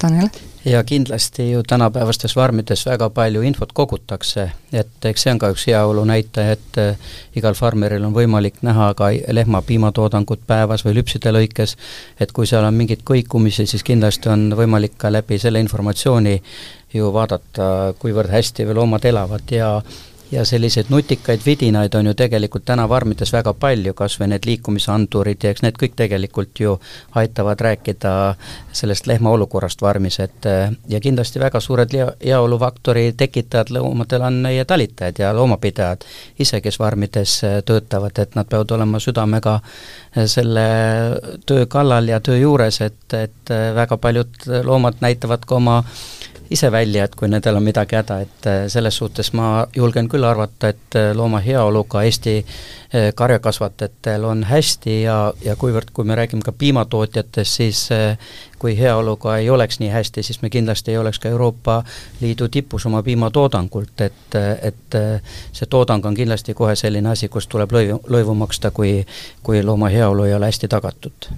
Tanel? 0.00 0.30
ja 0.64 0.84
kindlasti 0.84 1.50
ju 1.50 1.62
tänapäevastes 1.62 2.34
farmides 2.34 2.86
väga 2.86 3.10
palju 3.10 3.42
infot 3.42 3.72
kogutakse, 3.72 4.50
et 4.72 5.06
eks 5.08 5.22
see 5.24 5.32
on 5.32 5.38
ka 5.40 5.48
üks 5.54 5.64
heaolu 5.70 6.04
näitaja, 6.08 6.56
et 6.56 6.80
äh, 6.80 7.14
igal 7.36 7.56
farmeril 7.56 8.04
on 8.04 8.12
võimalik 8.16 8.60
näha 8.66 8.90
ka 8.96 9.08
lehma 9.32 9.62
piimatoodangut 9.64 10.44
päevas 10.46 10.84
või 10.84 10.98
lüpside 10.98 11.32
lõikes, 11.32 11.76
et 12.20 12.32
kui 12.36 12.48
seal 12.48 12.64
on 12.68 12.76
mingeid 12.76 13.04
kõikumisi, 13.08 13.66
siis 13.66 13.84
kindlasti 13.86 14.28
on 14.28 14.50
võimalik 14.56 14.98
ka 15.00 15.12
läbi 15.12 15.38
selle 15.40 15.64
informatsiooni 15.64 16.36
ju 16.92 17.12
vaadata, 17.14 17.94
kuivõrd 17.98 18.32
hästi 18.32 18.68
loomad 18.74 19.04
elavad 19.08 19.52
ja 19.54 19.78
ja 20.32 20.44
selliseid 20.44 20.86
nutikaid 20.88 21.40
vidinaid 21.46 21.94
on 21.94 22.06
ju 22.06 22.14
tegelikult 22.14 22.64
täna 22.64 22.86
farmides 22.88 23.32
väga 23.32 23.52
palju, 23.54 23.94
kas 23.98 24.16
või 24.20 24.30
need 24.32 24.46
liikumisandurid 24.46 25.44
ja 25.44 25.50
eks 25.50 25.64
need 25.64 25.78
kõik 25.80 25.96
tegelikult 25.98 26.60
ju 26.62 26.76
aitavad 27.18 27.60
rääkida 27.60 28.12
sellest 28.72 29.06
lehma 29.10 29.32
olukorrast 29.34 29.80
farmis, 29.80 30.20
et 30.22 30.46
ja 30.88 31.00
kindlasti 31.00 31.42
väga 31.42 31.60
suured 31.60 31.94
heaolufaktori 32.24 33.12
tekitajad 33.16 33.72
loomadel 33.74 34.26
on 34.28 34.40
meie 34.46 34.64
talitajad 34.64 35.18
ja 35.18 35.32
loomapidajad 35.34 36.06
ise, 36.38 36.60
kes 36.60 36.78
farmides 36.78 37.40
töötavad, 37.66 38.18
et 38.18 38.38
nad 38.38 38.48
peavad 38.48 38.70
olema 38.78 39.00
südamega 39.02 39.58
selle 40.26 40.66
töö 41.46 41.66
kallal 41.66 42.08
ja 42.08 42.20
töö 42.20 42.38
juures, 42.38 42.80
et, 42.86 43.02
et 43.14 43.54
väga 43.74 43.96
paljud 43.96 44.46
loomad 44.64 45.02
näitavad 45.02 45.46
ka 45.46 45.58
oma 45.58 45.82
ise 46.50 46.72
välja, 46.72 47.04
et 47.04 47.14
kui 47.14 47.28
nendel 47.30 47.56
on 47.56 47.62
midagi 47.62 47.96
häda, 47.96 48.18
et 48.24 48.46
äh, 48.46 48.64
selles 48.68 48.96
suhtes 48.98 49.32
ma 49.38 49.66
julgen 49.76 50.08
küll 50.10 50.26
arvata, 50.26 50.72
et 50.74 50.96
äh, 50.98 51.12
looma 51.14 51.38
heaoluga 51.44 52.02
Eesti 52.02 52.34
äh, 52.40 53.10
karjakasvatajatel 53.14 54.24
on 54.26 54.42
hästi 54.48 54.96
ja, 55.02 55.18
ja 55.44 55.54
kuivõrd, 55.56 55.92
kui 55.94 56.04
me 56.04 56.18
räägime 56.18 56.42
ka 56.42 56.52
piimatootjatest, 56.52 57.60
siis 57.60 57.84
kui 58.58 58.74
heaoluga 58.78 59.36
ei 59.38 59.50
oleks 59.50 59.78
nii 59.80 59.92
hästi, 59.94 60.22
siis 60.26 60.42
me 60.42 60.50
kindlasti 60.50 60.90
ei 60.90 60.98
oleks 60.98 61.22
ka 61.22 61.30
Euroopa 61.30 61.82
Liidu 62.20 62.48
tipus 62.48 62.86
oma 62.86 63.02
piimatoodangult, 63.02 64.00
et, 64.00 64.38
et 64.62 65.00
see 65.52 65.70
toodang 65.70 66.04
on 66.06 66.18
kindlasti 66.18 66.54
kohe 66.54 66.74
selline 66.76 67.14
asi, 67.14 67.28
kus 67.28 67.46
tuleb 67.46 67.72
lõivu, 67.72 68.02
lõivu 68.10 68.34
maksta, 68.42 68.74
kui, 68.74 69.06
kui 69.42 69.62
looma 69.62 69.88
heaolu 69.88 70.26
ei 70.28 70.34
ole 70.34 70.50
hästi 70.50 70.68
tagatud 70.68 71.30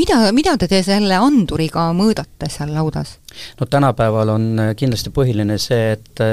mida, 0.00 0.20
mida 0.36 0.56
te 0.60 0.80
selle 0.86 1.18
anduriga 1.20 1.90
mõõdate 1.96 2.48
seal 2.52 2.72
laudas? 2.76 3.18
no 3.60 3.68
tänapäeval 3.70 4.34
on 4.36 4.48
kindlasti 4.76 5.12
põhiline 5.14 5.58
see, 5.60 5.92
et 5.98 6.24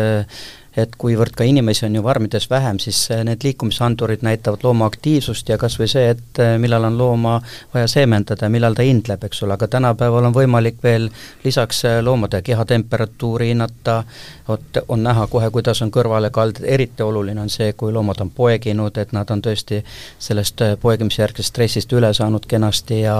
et 0.78 0.96
kuivõrd 0.98 1.34
ka 1.38 1.46
inimesi 1.48 1.86
on 1.88 1.96
ju 1.98 2.04
farmides 2.06 2.50
vähem, 2.50 2.80
siis 2.80 3.00
äh, 3.12 3.24
need 3.26 3.44
liikumisandurid 3.44 4.22
näitavad 4.26 4.64
looma 4.64 4.86
aktiivsust 4.86 5.50
ja 5.50 5.58
kas 5.58 5.80
või 5.80 5.90
see, 5.92 6.12
et 6.14 6.42
äh, 6.44 6.56
millal 6.62 6.86
on 6.88 6.98
looma 6.98 7.38
vaja 7.74 7.88
seemendada 7.90 8.46
ja 8.46 8.54
millal 8.54 8.78
ta 8.78 8.86
hindleb, 8.86 9.24
eks 9.26 9.44
ole, 9.44 9.58
aga 9.58 9.68
tänapäeval 9.74 10.30
on 10.30 10.36
võimalik 10.36 10.78
veel 10.84 11.10
lisaks 11.44 11.84
äh, 11.90 12.00
loomade 12.06 12.42
kehatemperatuuri 12.46 13.52
hinnata, 13.54 14.04
vot 14.48 14.82
on 14.88 15.04
näha 15.04 15.28
kohe, 15.28 15.50
kuidas 15.52 15.82
on 15.82 15.92
kõrvalekalded, 15.92 16.66
eriti 16.66 17.04
oluline 17.04 17.42
on 17.42 17.50
see, 17.50 17.74
kui 17.74 17.94
loomad 17.94 18.22
on 18.22 18.30
poeginud, 18.30 18.98
et 18.98 19.14
nad 19.18 19.30
on 19.34 19.42
tõesti 19.42 19.82
sellest 20.20 20.62
poegimisjärgsest 20.82 21.54
stressist 21.54 21.94
üle 21.98 22.14
saanud 22.14 22.46
kenasti 22.46 23.02
ja 23.02 23.18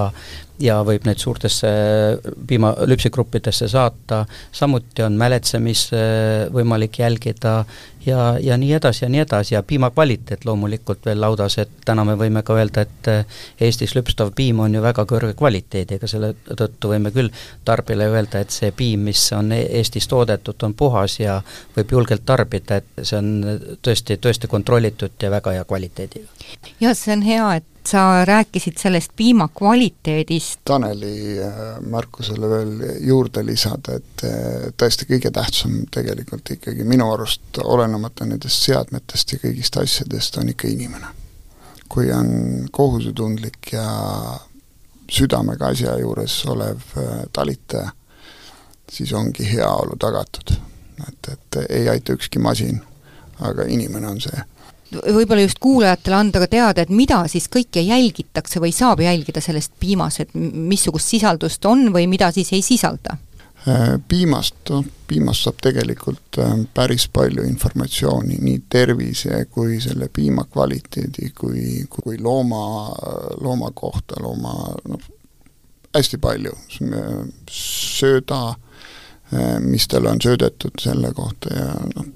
ja 0.60 0.80
võib 0.86 1.06
neid 1.08 1.22
suurtesse 1.22 1.70
piima, 2.48 2.74
lüpsigruppidesse 2.90 3.68
saata, 3.72 4.24
samuti 4.52 5.06
on 5.06 5.18
mäletsemist 5.20 5.94
võimalik 6.54 7.00
jälgida 7.04 7.60
ja, 8.08 8.38
ja 8.42 8.58
nii 8.58 8.74
edasi 8.74 9.06
ja 9.06 9.10
nii 9.10 9.20
edasi 9.20 9.56
ja 9.56 9.64
piima 9.64 9.90
kvaliteet 9.92 10.46
loomulikult 10.46 11.06
veel 11.06 11.22
laudas, 11.22 11.58
et 11.62 11.72
täna 11.86 12.06
me 12.08 12.16
võime 12.20 12.44
ka 12.44 12.56
öelda, 12.58 12.86
et 12.88 13.10
Eestis 13.62 13.96
lüpstav 13.96 14.32
piim 14.36 14.60
on 14.64 14.76
ju 14.76 14.82
väga 14.84 15.06
kõrge 15.10 15.34
kvaliteediga, 15.38 16.08
selle 16.08 16.34
tõttu 16.48 16.94
võime 16.94 17.12
küll 17.16 17.32
tarbijale 17.68 18.10
öelda, 18.12 18.42
et 18.44 18.56
see 18.56 18.72
piim, 18.72 19.08
mis 19.10 19.24
on 19.38 19.52
e-, 19.56 19.66
Eestis 19.80 20.08
toodetud, 20.08 20.60
on 20.64 20.76
puhas 20.78 21.20
ja 21.20 21.40
võib 21.76 21.96
julgelt 21.98 22.26
tarbida, 22.26 22.82
et 22.82 23.04
see 23.04 23.20
on 23.20 23.34
tõesti, 23.84 24.20
tõesti 24.22 24.52
kontrollitud 24.52 25.18
ja 25.22 25.32
väga 25.34 25.58
hea 25.58 25.66
kvaliteediga. 25.68 26.28
jah, 26.80 26.96
see 26.96 27.16
on 27.16 27.26
hea, 27.28 27.50
et 27.62 27.74
sa 27.88 28.26
rääkisid 28.26 28.78
sellest 28.78 29.12
piima 29.16 29.48
kvaliteedist. 29.56 30.60
Taneli 30.66 31.40
äh, 31.40 31.52
märkusele 31.82 32.50
veel 32.50 32.74
juurde 33.08 33.46
lisada, 33.46 33.96
et 33.96 34.24
äh, 34.28 34.68
tõesti 34.78 35.08
kõige 35.08 35.32
tähtsam 35.32 35.80
tegelikult 35.92 36.52
ikkagi 36.58 36.84
minu 36.88 37.08
arust, 37.14 37.62
olenemata 37.98 38.26
nendest 38.26 38.66
seadmetest 38.68 39.34
ja 39.34 39.40
kõigist 39.42 39.78
asjadest, 39.82 40.38
on 40.38 40.50
ikka 40.54 40.68
inimene. 40.68 41.08
kui 41.88 42.12
on 42.12 42.68
kohusetundlik 42.72 43.72
ja 43.72 43.88
südamega 45.10 45.70
asja 45.72 45.94
juures 45.98 46.46
olev 46.46 46.82
äh, 46.98 47.24
talitaja, 47.34 47.94
siis 48.92 49.14
ongi 49.14 49.48
heaolu 49.54 49.96
tagatud. 49.98 50.52
et, 51.08 51.32
et 51.32 51.58
ei 51.70 51.90
aita 51.90 52.14
ükski 52.14 52.40
masin, 52.40 52.82
aga 53.40 53.64
inimene 53.64 54.08
on 54.08 54.22
see 54.22 54.44
võib-olla 54.88 55.42
just 55.42 55.60
kuulajatele 55.60 56.16
anda 56.16 56.40
ka 56.40 56.48
teada, 56.48 56.82
et 56.82 56.90
mida 56.90 57.26
siis 57.28 57.50
kõike 57.52 57.82
jälgitakse 57.84 58.60
või 58.60 58.72
saab 58.72 59.02
jälgida 59.04 59.42
sellest 59.42 59.74
piimas, 59.80 60.20
et 60.20 60.30
missugust 60.34 61.08
sisaldust 61.12 61.66
on 61.66 61.90
või 61.94 62.08
mida 62.08 62.32
siis 62.32 62.54
ei 62.54 62.62
sisalda? 62.62 63.18
Äh, 63.66 64.00
piimast, 64.08 64.56
noh, 64.70 64.86
piimast 65.10 65.44
saab 65.44 65.58
tegelikult 65.66 66.38
äh, 66.40 66.54
päris 66.78 67.08
palju 67.12 67.44
informatsiooni 67.44 68.38
nii 68.40 68.62
tervise 68.70 69.42
kui 69.52 69.80
selle 69.84 70.08
piima 70.14 70.46
kvaliteedi 70.48 71.32
kui, 71.36 71.64
kui 71.90 72.20
looma, 72.22 72.62
looma 73.42 73.72
kohta, 73.76 74.22
looma 74.24 74.54
noh, 74.88 75.10
hästi 75.98 76.22
palju, 76.22 76.54
sööda, 77.50 78.40
äh, 79.34 79.58
mis 79.66 79.90
talle 79.90 80.14
on 80.14 80.24
söödetud 80.24 80.78
selle 80.80 81.12
kohta 81.18 81.58
ja 81.58 81.68
noh, 81.92 82.08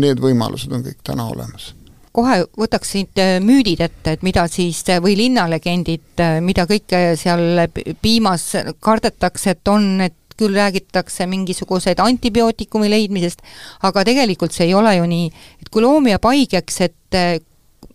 need 0.00 0.24
võimalused 0.24 0.72
on 0.72 0.82
kõik 0.88 1.04
täna 1.06 1.28
olemas. 1.36 1.74
Kohe 2.16 2.40
võtaks 2.58 2.96
siit 2.96 3.26
müüdid 3.44 3.84
ette, 3.84 4.16
et 4.16 4.22
mida 4.24 4.48
siis, 4.48 4.80
või 5.04 5.18
linnalegendid, 5.20 6.24
mida 6.40 6.64
kõike 6.66 7.10
seal 7.20 7.66
piimas 8.00 8.54
kardetakse, 8.80 9.52
et 9.52 9.68
on, 9.68 9.90
et 10.00 10.16
küll 10.36 10.56
räägitakse 10.56 11.26
mingisuguseid 11.30 12.00
antibiootikumi 12.02 12.90
leidmisest, 12.92 13.42
aga 13.88 14.04
tegelikult 14.04 14.54
see 14.56 14.68
ei 14.70 14.74
ole 14.76 14.96
ju 14.98 15.08
nii, 15.10 15.26
et 15.62 15.72
kui 15.72 15.84
loom 15.84 16.08
jääb 16.10 16.28
haigeks, 16.28 16.80
et 16.86 17.20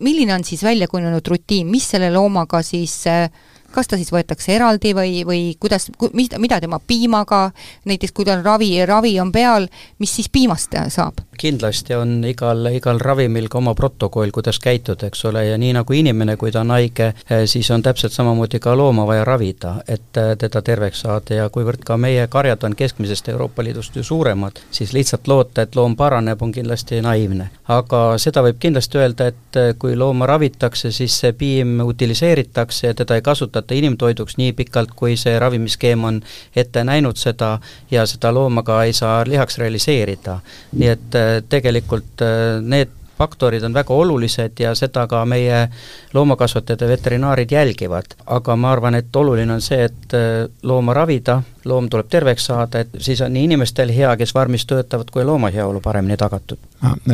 milline 0.02 0.34
on 0.34 0.44
siis 0.44 0.62
välja 0.64 0.88
kujunenud 0.90 1.26
rutiin, 1.28 1.70
mis 1.70 1.88
selle 1.94 2.10
loomaga 2.14 2.62
siis 2.66 3.00
äh, 3.10 3.28
kas 3.72 3.88
ta 3.88 3.98
siis 3.98 4.12
võetakse 4.12 4.52
eraldi 4.54 4.92
või, 4.96 5.22
või 5.26 5.42
kuidas, 5.60 5.88
mida 6.12 6.60
tema 6.60 6.78
piimaga, 6.78 7.48
näiteks 7.88 8.14
kui 8.14 8.28
tal 8.28 8.44
ravi, 8.44 8.74
ravi 8.88 9.16
on 9.22 9.32
peal, 9.34 9.68
mis 10.02 10.14
siis 10.18 10.28
piimast 10.32 10.76
saab? 10.92 11.22
Kindlasti 11.38 11.94
on 11.94 12.24
igal, 12.24 12.66
igal 12.74 13.00
ravimil 13.00 13.48
ka 13.48 13.58
oma 13.58 13.74
protokoll, 13.74 14.30
kuidas 14.34 14.58
käituda, 14.62 15.08
eks 15.08 15.24
ole, 15.30 15.46
ja 15.46 15.58
nii 15.58 15.72
nagu 15.76 15.96
inimene, 15.96 16.36
kui 16.36 16.52
ta 16.52 16.60
on 16.60 16.70
haige, 16.74 17.12
eh, 17.30 17.44
siis 17.46 17.70
on 17.70 17.82
täpselt 17.82 18.12
samamoodi 18.12 18.60
ka 18.60 18.76
looma 18.76 19.06
vaja 19.08 19.24
ravida, 19.24 19.74
et 19.88 20.16
eh, 20.20 20.34
teda 20.38 20.62
terveks 20.62 21.00
saada 21.06 21.34
ja 21.34 21.48
kuivõrd 21.50 21.84
ka 21.86 21.96
meie 21.96 22.26
karjad 22.28 22.64
on 22.64 22.76
keskmisest 22.76 23.28
Euroopa 23.32 23.64
Liidust 23.64 23.96
ju 23.96 24.04
suuremad, 24.04 24.60
siis 24.70 24.92
lihtsalt 24.92 25.28
loota, 25.28 25.62
et 25.62 25.76
loom 25.76 25.96
paraneb, 25.96 26.42
on 26.42 26.52
kindlasti 26.52 27.00
naiivne. 27.02 27.50
aga 27.68 28.18
seda 28.18 28.42
võib 28.42 28.58
kindlasti 28.60 28.98
öelda, 28.98 29.26
et 29.32 29.56
eh, 29.56 29.72
kui 29.78 29.96
looma 29.96 30.26
ravitakse, 30.26 30.92
siis 30.92 31.18
see 31.20 31.32
piim 31.32 31.80
utiliseeritakse 31.80 32.86
ja 32.86 32.94
teda 32.94 33.16
ei 33.16 33.22
kasutata 33.22 33.74
inimtoiduks 33.74 34.36
nii 34.36 34.52
pikalt, 34.52 34.92
kui 34.96 35.16
see 35.16 35.38
ravimiskeem 35.38 36.04
on 36.04 36.22
ette 36.56 36.84
näinud 36.84 37.16
seda 37.16 37.58
ja 37.90 38.06
seda 38.06 38.32
looma 38.34 38.62
ka 38.62 38.82
ei 38.84 38.92
saa 38.92 39.22
lihaks 39.26 39.58
realiseerida. 39.58 40.40
nii 40.72 40.88
et 40.88 41.22
tegelikult 41.48 42.24
äh, 42.24 42.58
need 42.60 42.98
faktorid 43.18 43.62
on 43.62 43.74
väga 43.74 43.94
olulised 43.94 44.58
ja 44.60 44.72
seda 44.74 45.04
ka 45.06 45.20
meie 45.28 45.68
loomakasvatajad 46.14 46.80
ja 46.80 46.88
veterinaarid 46.88 47.50
jälgivad. 47.50 48.16
aga 48.26 48.56
ma 48.56 48.72
arvan, 48.72 48.94
et 48.94 49.16
oluline 49.16 49.52
on 49.52 49.60
see, 49.60 49.84
et 49.84 50.16
äh, 50.16 50.48
looma 50.62 50.94
ravida, 50.94 51.42
loom 51.64 51.88
tuleb 51.88 52.08
terveks 52.10 52.46
saada, 52.50 52.80
et 52.80 52.98
siis 52.98 53.20
on 53.20 53.32
nii 53.32 53.44
inimestel 53.50 53.92
hea, 53.94 54.16
kes 54.16 54.32
farmis 54.32 54.66
töötavad, 54.66 55.10
kui 55.12 55.24
looma 55.24 55.50
heaolu 55.50 55.80
paremini 55.80 56.16
tagatud. 56.16 56.58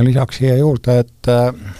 lisaks 0.03 0.37
siia 0.37 0.57
juurde, 0.57 0.99
et 0.99 1.33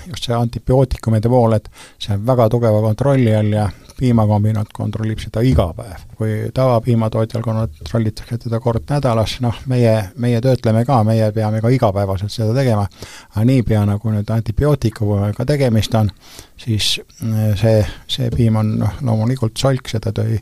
just 0.09 0.25
see 0.25 0.35
antibiootikumide 0.37 1.29
pool, 1.29 1.57
et 1.57 1.71
see 1.99 2.15
on 2.15 2.27
väga 2.27 2.49
tugeva 2.49 2.81
kontrolli 2.85 3.35
all 3.35 3.53
ja 3.53 3.71
piimakombinaat 3.99 4.71
kontrollib 4.75 5.19
seda 5.23 5.43
iga 5.45 5.69
päev. 5.77 6.07
kui 6.19 6.31
tavapiimatootjal 6.55 7.43
kontrollitakse 7.43 8.39
teda 8.45 8.61
kord 8.61 8.87
nädalas, 8.91 9.39
noh, 9.41 9.61
meie, 9.71 9.93
meie 10.17 10.41
töötleme 10.43 10.85
ka, 10.87 11.03
meie 11.07 11.31
peame 11.33 11.61
ka 11.63 11.71
igapäevaselt 11.75 12.33
seda 12.33 12.55
tegema, 12.55 12.87
aga 13.35 13.45
niipea, 13.45 13.85
nagu 13.87 14.15
nüüd 14.15 14.31
antibiootikumiga 14.35 15.47
tegemist 15.47 15.95
on, 15.95 16.11
siis 16.59 16.97
eh, 17.27 17.55
see, 17.59 17.85
see 18.09 18.33
piim 18.35 18.59
on 18.59 18.75
noh, 18.83 18.99
loomulikult 19.07 19.59
solk, 19.59 19.91
seda 19.91 20.15
tõi 20.15 20.41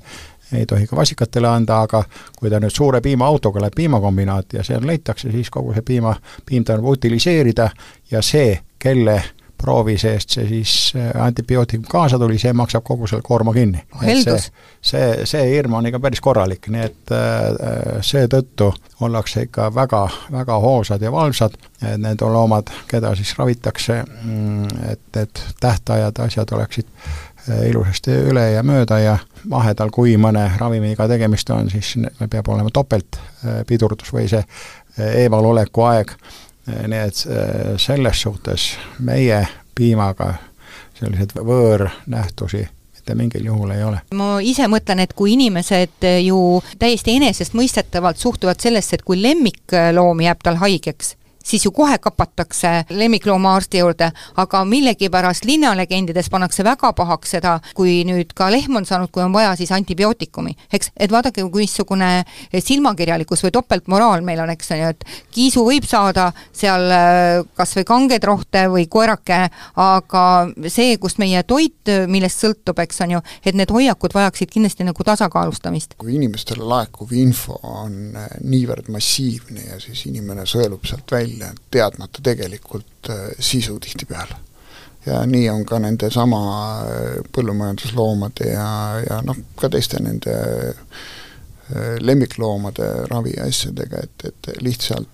ei 0.52 0.66
tohi 0.66 0.86
ka 0.86 0.96
vasikatele 0.96 1.48
anda, 1.48 1.80
aga 1.82 2.04
kui 2.38 2.50
ta 2.50 2.60
nüüd 2.62 2.74
suure 2.74 3.00
piimaautoga 3.02 3.60
läheb 3.60 3.74
piimakombinaati 3.76 4.60
ja 4.60 4.64
seal 4.64 4.86
leitakse, 4.86 5.30
siis 5.32 5.50
kogu 5.50 5.74
see 5.74 5.82
piima, 5.86 6.14
piim 6.46 6.64
tuleb 6.64 6.86
utiliseerida 6.94 7.70
ja 8.10 8.22
see, 8.22 8.60
kelle 8.78 9.16
proovi 9.66 9.96
seest 9.98 10.36
see 10.36 10.46
siis 10.48 10.72
antibiootikum 11.18 11.88
kaasa 11.90 12.18
tuli, 12.22 12.38
see 12.38 12.54
maksab 12.56 12.84
kogu 12.86 13.08
selle 13.10 13.24
koorma 13.26 13.54
kinni. 13.56 13.82
heldus. 14.02 14.50
see, 14.80 15.26
see 15.26 15.44
hirm 15.50 15.74
on 15.78 15.90
ikka 15.90 16.00
päris 16.06 16.22
korralik, 16.22 16.70
nii 16.72 16.86
et 16.86 17.14
seetõttu 18.06 18.70
ollakse 19.06 19.46
ikka 19.48 19.68
väga, 19.74 20.02
väga 20.32 20.58
hoolsad 20.62 21.02
ja 21.02 21.12
valvsad, 21.12 21.56
et 21.82 22.00
need 22.02 22.22
loomad, 22.22 22.70
keda 22.88 23.14
siis 23.18 23.34
ravitakse, 23.38 24.02
mm, 24.06 24.90
et 24.92 25.18
need 25.18 25.42
tähtajad, 25.60 26.22
asjad 26.26 26.54
oleksid 26.56 26.88
ilusasti 27.66 28.14
üle 28.30 28.48
ja 28.56 28.62
mööda 28.66 28.98
ja 28.98 29.18
vahedal, 29.50 29.92
kui 29.94 30.16
mõne 30.20 30.48
ravimiga 30.58 31.06
tegemist 31.10 31.50
on, 31.54 31.70
siis 31.70 31.94
peab 32.30 32.48
olema 32.50 32.72
topeltpidurdus 32.74 34.12
või 34.14 34.26
see 34.30 34.42
eemaloleku 35.22 35.84
aeg, 35.86 36.16
nii 36.66 36.98
et 36.98 37.20
selles 37.80 38.22
suhtes 38.22 38.72
meie 38.98 39.44
piimaga 39.74 40.34
selliseid 40.96 41.36
võõrnähtusi 41.36 42.64
mitte 43.06 43.14
mingil 43.14 43.44
juhul 43.44 43.70
ei 43.70 43.84
ole. 43.84 44.00
ma 44.14 44.38
ise 44.42 44.66
mõtlen, 44.66 44.98
et 45.04 45.12
kui 45.14 45.36
inimesed 45.36 46.06
ju 46.24 46.62
täiesti 46.78 47.14
enesestmõistetavalt 47.20 48.18
suhtuvad 48.18 48.58
sellesse, 48.60 48.96
et 48.96 49.04
kui 49.06 49.20
lemmikloom 49.22 50.20
jääb 50.20 50.42
tal 50.42 50.58
haigeks, 50.58 51.14
siis 51.46 51.64
ju 51.66 51.72
kohe 51.74 51.98
kapatakse 52.02 52.72
lemmikloomaarsti 52.90 53.78
juurde, 53.78 54.10
aga 54.36 54.64
millegipärast 54.68 55.46
linnalegendides 55.46 56.30
pannakse 56.32 56.64
väga 56.66 56.92
pahaks 56.96 57.36
seda, 57.36 57.58
kui 57.76 58.00
nüüd 58.08 58.34
ka 58.36 58.50
lehm 58.52 58.80
on 58.80 58.88
saanud, 58.88 59.12
kui 59.14 59.22
on 59.22 59.34
vaja, 59.34 59.54
siis 59.56 59.72
antibiootikumi. 59.72 60.56
eks, 60.72 60.90
et 60.96 61.12
vaadake, 61.12 61.44
missugune 61.54 62.24
silmakirjalikkus 62.52 63.44
või 63.46 63.54
topeltmoraal 63.54 64.24
meil 64.26 64.40
on, 64.42 64.50
eks 64.50 64.72
on 64.74 64.82
ju, 64.82 64.90
et 64.94 65.04
kiisu 65.34 65.64
võib 65.66 65.86
saada 65.88 66.30
seal 66.54 66.90
äh, 66.92 67.44
kas 67.56 67.74
või 67.78 67.86
kangeid 67.88 68.24
rohte 68.26 68.66
või 68.72 68.86
koerake, 68.90 69.38
aga 69.82 70.24
see, 70.72 70.96
kust 71.02 71.20
meie 71.22 71.42
toit, 71.48 71.92
millest 72.10 72.42
sõltub, 72.42 72.78
eks 72.82 73.02
on 73.06 73.16
ju, 73.16 73.22
et 73.44 73.58
need 73.58 73.70
hoiakud 73.72 74.14
vajaksid 74.16 74.50
kindlasti 74.52 74.86
nagu 74.86 75.06
tasakaalustamist. 75.06 75.96
kui 76.00 76.16
inimestele 76.16 76.64
laekuv 76.66 77.12
info 77.16 77.58
on 77.62 78.16
äh, 78.16 78.28
niivõrd 78.44 78.90
massiivne 78.92 79.66
ja 79.70 79.80
siis 79.82 80.06
inimene 80.10 80.46
sõelub 80.48 80.86
sealt 80.88 81.10
välja, 81.12 81.35
välja, 81.36 81.54
teadmata 81.70 82.22
tegelikult 82.22 83.08
äh, 83.10 83.16
sisu 83.38 83.78
tihtipeale. 83.80 84.36
ja 85.06 85.26
nii 85.26 85.50
on 85.50 85.64
ka 85.64 85.78
nende 85.78 86.10
sama 86.10 86.38
äh, 86.82 87.20
põllumajandusloomade 87.32 88.48
ja, 88.50 89.00
ja 89.10 89.20
noh, 89.22 89.36
ka 89.56 89.68
teiste 89.68 90.00
nende 90.02 90.34
äh, 90.68 91.98
lemmikloomade 92.00 93.06
ravi 93.10 93.36
asjadega, 93.40 94.02
et, 94.02 94.24
et 94.24 94.50
lihtsalt 94.60 95.08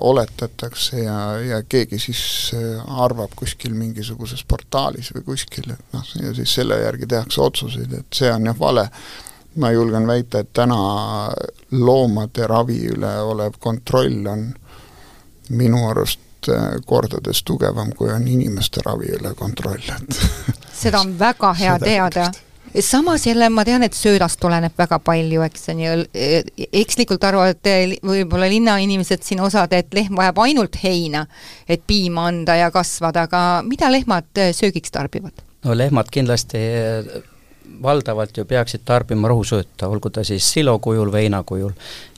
oletatakse 0.00 1.02
ja, 1.02 1.16
ja 1.44 1.56
keegi 1.62 1.98
siis 2.00 2.54
arvab 2.88 3.34
kuskil 3.36 3.74
mingisuguses 3.76 4.40
portaalis 4.48 5.10
või 5.12 5.26
kuskil, 5.26 5.68
et 5.74 5.92
noh, 5.92 6.06
ja 6.22 6.32
siis 6.34 6.54
selle 6.54 6.78
järgi 6.80 7.06
tehakse 7.06 7.42
otsuseid, 7.44 7.92
et 7.92 8.16
see 8.16 8.30
on 8.32 8.48
jah 8.48 8.56
vale. 8.58 8.88
ma 9.58 9.70
julgen 9.70 10.06
väita, 10.06 10.38
et 10.38 10.52
täna 10.54 10.78
loomade 11.70 12.46
ravi 12.46 12.78
üle 12.94 13.12
olev 13.20 13.58
kontroll 13.60 14.26
on 14.26 14.46
äh, 14.46 14.67
minu 15.48 15.84
arust 15.90 16.50
äh, 16.50 16.78
kordades 16.86 17.42
tugevam, 17.42 17.92
kui 17.96 18.12
on 18.12 18.28
inimeste 18.28 18.84
ravi 18.86 19.14
üle 19.18 19.34
kontroll, 19.38 19.82
et 19.96 20.20
seda 20.82 21.00
on 21.00 21.16
väga 21.18 21.54
hea 21.58 21.78
teada 21.82 22.30
samas 22.80 23.26
jälle 23.26 23.48
ma 23.48 23.64
tean, 23.64 23.82
et 23.82 23.96
söödast 23.96 24.40
tuleneb 24.40 24.74
väga 24.78 24.98
palju, 24.98 25.42
eks 25.46 25.70
on 25.72 25.80
ju, 25.80 25.94
ekslikult 26.72 27.24
arvavad 27.24 27.70
võib-olla 28.04 28.48
linnainimesed 28.50 29.24
siin 29.24 29.40
osad, 29.40 29.72
et 29.72 29.94
lehm 29.96 30.18
vajab 30.18 30.42
ainult 30.44 30.76
heina, 30.82 31.24
et 31.68 31.82
piima 31.86 32.28
anda 32.28 32.58
ja 32.58 32.70
kasvada, 32.74 33.24
aga 33.28 33.64
mida 33.66 33.90
lehmad 33.92 34.44
söögiks 34.52 34.92
tarbivad? 34.94 35.44
no 35.64 35.74
lehmad 35.74 36.10
kindlasti 36.14 36.60
valdavalt 37.82 38.36
ju 38.36 38.44
peaksid 38.48 38.84
tarbima 38.84 39.28
rohusööta, 39.28 39.88
olgu 39.88 40.10
ta 40.10 40.24
siis 40.24 40.46
silo 40.52 40.78
kujul 40.82 41.10
või 41.12 41.26
heina 41.26 41.42
kujul. 41.46 41.72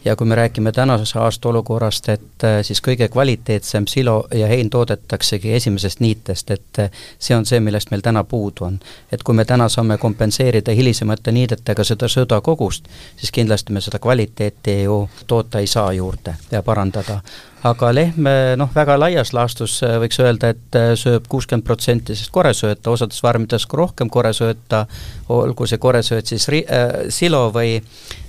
Ja 0.05 0.17
kui 0.17 0.27
me 0.27 0.35
räägime 0.35 0.73
tänase 0.73 1.19
aasta 1.19 1.49
olukorrast, 1.49 2.09
et 2.09 2.45
äh, 2.45 2.61
siis 2.63 2.81
kõige 2.81 3.09
kvaliteetsem 3.09 3.87
silo 3.87 4.27
ja 4.35 4.47
hein 4.47 4.71
toodetaksegi 4.71 5.53
esimesest 5.55 6.01
niitest, 6.01 6.51
et 6.51 6.79
äh, 6.79 6.91
see 7.19 7.37
on 7.37 7.47
see, 7.47 7.61
millest 7.61 7.91
meil 7.91 8.01
täna 8.01 8.25
puudu 8.25 8.65
on. 8.65 8.81
et 9.13 9.23
kui 9.23 9.35
me 9.35 9.45
täna 9.45 9.69
saame 9.69 9.99
kompenseerida 9.99 10.73
hilisemate 10.73 11.33
niidetega 11.33 11.85
seda 11.85 12.09
söödakogust, 12.09 12.89
siis 13.17 13.33
kindlasti 13.33 13.73
me 13.73 13.81
seda 13.81 13.99
kvaliteeti 13.99 14.83
ju 14.83 15.09
toota 15.27 15.59
ei 15.59 15.67
saa 15.67 15.93
juurde 15.93 16.35
ja 16.51 16.63
parandada 16.63 17.21
aga 17.67 17.91
lehm 17.93 18.29
noh, 18.57 18.71
väga 18.75 18.97
laias 19.01 19.35
laastus 19.37 19.81
äh, 19.85 19.99
võiks 20.01 20.21
öelda, 20.23 20.53
et 20.55 20.79
äh, 20.79 20.93
sööb 20.99 21.27
kuuskümmend 21.29 21.67
protsenti 21.67 22.17
siis 22.17 22.31
koresööta, 22.33 22.93
osades 22.93 23.21
farmides 23.21 23.67
ka 23.69 23.81
rohkem 23.83 24.11
koresööta, 24.13 24.87
olgu 25.29 25.69
see 25.69 25.81
koresööt 25.83 26.31
siis 26.31 26.49
ri- 26.53 26.65
äh,, 26.65 27.11
silo 27.13 27.49
või 27.55 27.77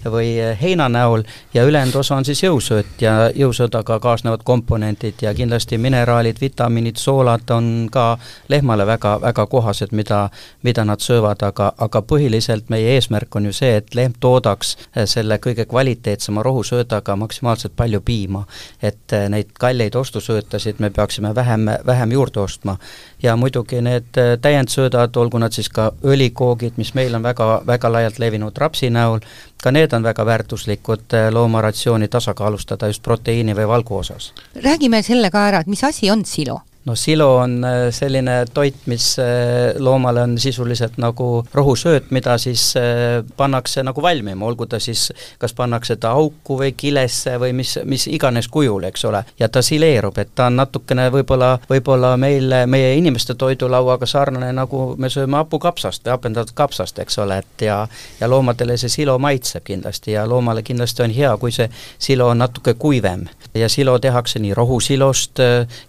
või 0.05 0.33
äh, 0.41 0.57
heina 0.59 0.89
näol 0.91 1.23
ja 1.53 1.60
ülejäänud 1.63 1.95
osa 1.95 2.15
on 2.15 2.25
siis 2.25 2.43
jõusööt 2.43 3.01
ja 3.01 3.31
jõusöödaga 3.35 3.99
kaasnevad 3.99 4.43
komponendid 4.43 5.21
ja 5.21 5.33
kindlasti 5.33 5.77
mineraalid, 5.77 6.37
vitamiinid, 6.41 6.95
soolad 6.95 7.49
on 7.49 7.87
ka 7.91 8.17
lehmale 8.49 8.85
väga, 8.85 9.17
väga 9.21 9.45
kohased, 9.47 9.91
mida, 9.91 10.29
mida 10.63 10.85
nad 10.85 10.99
söövad, 10.99 11.43
aga, 11.43 11.71
aga 11.77 12.01
põhiliselt 12.01 12.69
meie 12.69 12.95
eesmärk 12.95 13.35
on 13.35 13.49
ju 13.49 13.53
see, 13.53 13.75
et 13.81 13.95
lehm 13.95 14.15
toodaks 14.19 14.75
selle 15.05 15.37
kõige 15.43 15.65
kvaliteetsema 15.65 16.43
rohusöödaga 16.43 17.15
maksimaalselt 17.15 17.75
palju 17.75 18.01
piima. 18.01 18.45
et 18.81 19.13
neid 19.29 19.51
kalleid 19.59 19.95
ostusöötasid 19.95 20.79
me 20.79 20.89
peaksime 20.89 21.35
vähem, 21.35 21.65
vähem 21.85 22.11
juurde 22.11 22.39
ostma. 22.39 22.77
Ja 23.23 23.35
muidugi 23.35 23.81
need 23.81 24.17
äh, 24.17 24.37
täiendsöödad, 24.41 25.15
olgu 25.15 25.37
nad 25.37 25.53
siis 25.53 25.69
ka 25.69 25.91
õlikoogid, 26.03 26.77
mis 26.77 26.93
meil 26.97 27.15
on 27.15 27.23
väga, 27.23 27.61
väga 27.67 27.91
laialt 27.91 28.19
levinud 28.19 28.57
rapsi 28.57 28.89
näol, 28.89 29.21
ka 29.63 29.71
need 29.71 29.93
on 29.93 30.03
väga 30.03 30.25
väärtuslikud 30.25 31.13
äh, 31.13 31.29
loomaratsiooni 31.33 32.07
tasakaalustada 32.07 32.89
just 32.91 33.03
proteiini 33.03 33.55
või 33.55 33.67
valgu 33.67 33.97
osas. 33.97 34.33
räägime 34.55 35.01
selle 35.01 35.31
ka 35.31 35.47
ära, 35.47 35.61
et 35.61 35.67
mis 35.67 35.83
asi 35.83 36.11
on 36.11 36.25
silo? 36.25 36.61
No 36.85 36.95
silo 36.95 37.35
on 37.35 37.63
äh, 37.63 37.71
selline 37.93 38.45
toit, 38.53 38.75
mis 38.85 39.19
äh, 39.19 39.75
loomale 39.79 40.21
on 40.21 40.37
sisuliselt 40.39 40.97
nagu 40.97 41.45
rohusööt, 41.53 42.09
mida 42.11 42.37
siis 42.37 42.73
äh, 42.77 43.23
pannakse 43.37 43.83
nagu 43.83 44.01
valmima, 44.01 44.45
olgu 44.45 44.65
ta 44.65 44.79
siis, 44.79 45.11
kas 45.39 45.53
pannakse 45.53 45.95
ta 46.01 46.15
auku 46.17 46.57
või 46.59 46.73
kilesse 46.77 47.37
või 47.39 47.53
mis, 47.53 47.75
mis 47.85 48.07
iganes 48.07 48.47
kujul, 48.47 48.83
eks 48.89 49.05
ole, 49.05 49.23
ja 49.39 49.49
ta 49.49 49.61
sileerub, 49.61 50.17
et 50.17 50.33
ta 50.35 50.49
on 50.49 50.57
natukene 50.57 51.09
võib-olla, 51.13 51.51
võib-olla 51.69 52.15
meil, 52.17 52.49
meie 52.65 52.95
inimeste 52.97 53.35
toidulauaga 53.37 54.09
sarnane, 54.09 54.51
nagu 54.55 54.95
me 54.97 55.09
sööme 55.09 55.37
hapukapsast 55.37 56.05
või 56.05 56.15
hapendatud 56.15 56.57
kapsast, 56.57 56.99
eks 56.99 57.21
ole, 57.21 57.41
et 57.45 57.67
ja 57.67 57.81
ja 58.19 58.29
loomadele 58.29 58.77
see 58.77 58.89
silo 58.89 59.17
maitseb 59.19 59.63
kindlasti 59.65 60.15
ja 60.15 60.25
loomale 60.29 60.63
kindlasti 60.63 61.03
on 61.05 61.13
hea, 61.13 61.31
kui 61.37 61.53
see 61.53 61.69
silo 61.99 62.27
on 62.33 62.41
natuke 62.41 62.73
kuivem. 62.73 63.27
ja 63.53 63.69
silo 63.69 63.99
tehakse 63.99 64.39
nii 64.39 64.53
rohusilost, 64.53 65.39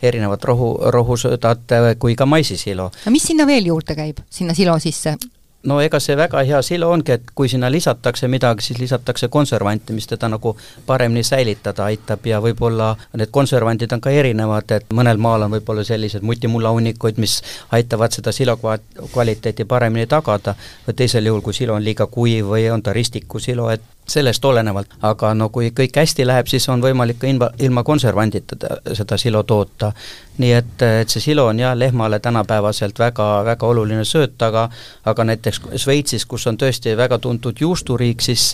erinevat 0.02 0.44
rohu, 0.44 0.81
rohusöödad 0.90 1.78
kui 1.98 2.16
ka 2.16 2.26
maisisilo. 2.26 2.90
no 3.06 3.12
mis 3.12 3.22
sinna 3.22 3.46
veel 3.46 3.66
juurde 3.66 3.94
käib, 3.94 4.24
sinna 4.30 4.54
silo 4.54 4.78
sisse? 4.78 5.16
no 5.62 5.80
ega 5.80 6.00
see 6.00 6.16
väga 6.18 6.42
hea 6.46 6.60
silo 6.62 6.90
ongi, 6.90 7.12
et 7.14 7.30
kui 7.34 7.48
sinna 7.48 7.70
lisatakse 7.70 8.28
midagi, 8.28 8.64
siis 8.66 8.80
lisatakse 8.82 9.28
konservanti, 9.28 9.94
mis 9.94 10.08
teda 10.10 10.28
nagu 10.32 10.56
paremini 10.86 11.22
säilitada 11.26 11.86
aitab 11.90 12.26
ja 12.26 12.40
võib-olla 12.42 12.92
need 13.18 13.30
konservandid 13.30 13.92
on 13.94 14.02
ka 14.02 14.10
erinevad, 14.10 14.74
et 14.78 14.90
mõnel 14.94 15.22
maal 15.22 15.46
on 15.46 15.54
võib-olla 15.56 15.84
sellised 15.86 16.26
mutimullahunnikud, 16.26 17.20
mis 17.22 17.40
aitavad 17.70 18.14
seda 18.14 18.32
silo 18.32 18.58
kvaliteeti 18.58 19.64
paremini 19.68 20.06
tagada, 20.10 20.56
või 20.86 20.98
teisel 20.98 21.30
juhul, 21.30 21.44
kui 21.46 21.54
silo 21.54 21.78
on 21.78 21.84
liiga 21.84 22.06
kuiv 22.10 22.52
või 22.54 22.68
on 22.72 22.82
ta 22.82 22.94
ristikusilo, 22.96 23.70
et 23.70 23.91
sellest 24.08 24.44
olenevalt, 24.44 24.96
aga 25.06 25.30
no 25.34 25.48
kui 25.54 25.70
kõik 25.70 25.96
hästi 25.96 26.26
läheb, 26.26 26.48
siis 26.50 26.66
on 26.68 26.82
võimalik 26.82 27.20
ka 27.22 27.28
ilma, 27.30 27.48
ilma 27.62 27.84
konservandita 27.86 28.56
seda 28.98 29.16
silo 29.18 29.42
toota. 29.42 29.92
nii 30.38 30.52
et, 30.56 30.82
et 30.82 31.12
see 31.12 31.20
silo 31.20 31.44
on 31.46 31.58
jah, 31.60 31.74
lehmale 31.76 32.18
tänapäevaselt 32.18 32.98
väga, 32.98 33.44
väga 33.44 33.66
oluline 33.66 34.04
sööt, 34.04 34.42
aga 34.42 34.68
aga 35.04 35.24
näiteks 35.24 35.60
Šveitsis, 35.76 36.24
kus 36.26 36.46
on 36.46 36.56
tõesti 36.56 36.96
väga 36.96 37.18
tuntud 37.18 37.60
juusturiik, 37.60 38.20
siis 38.20 38.46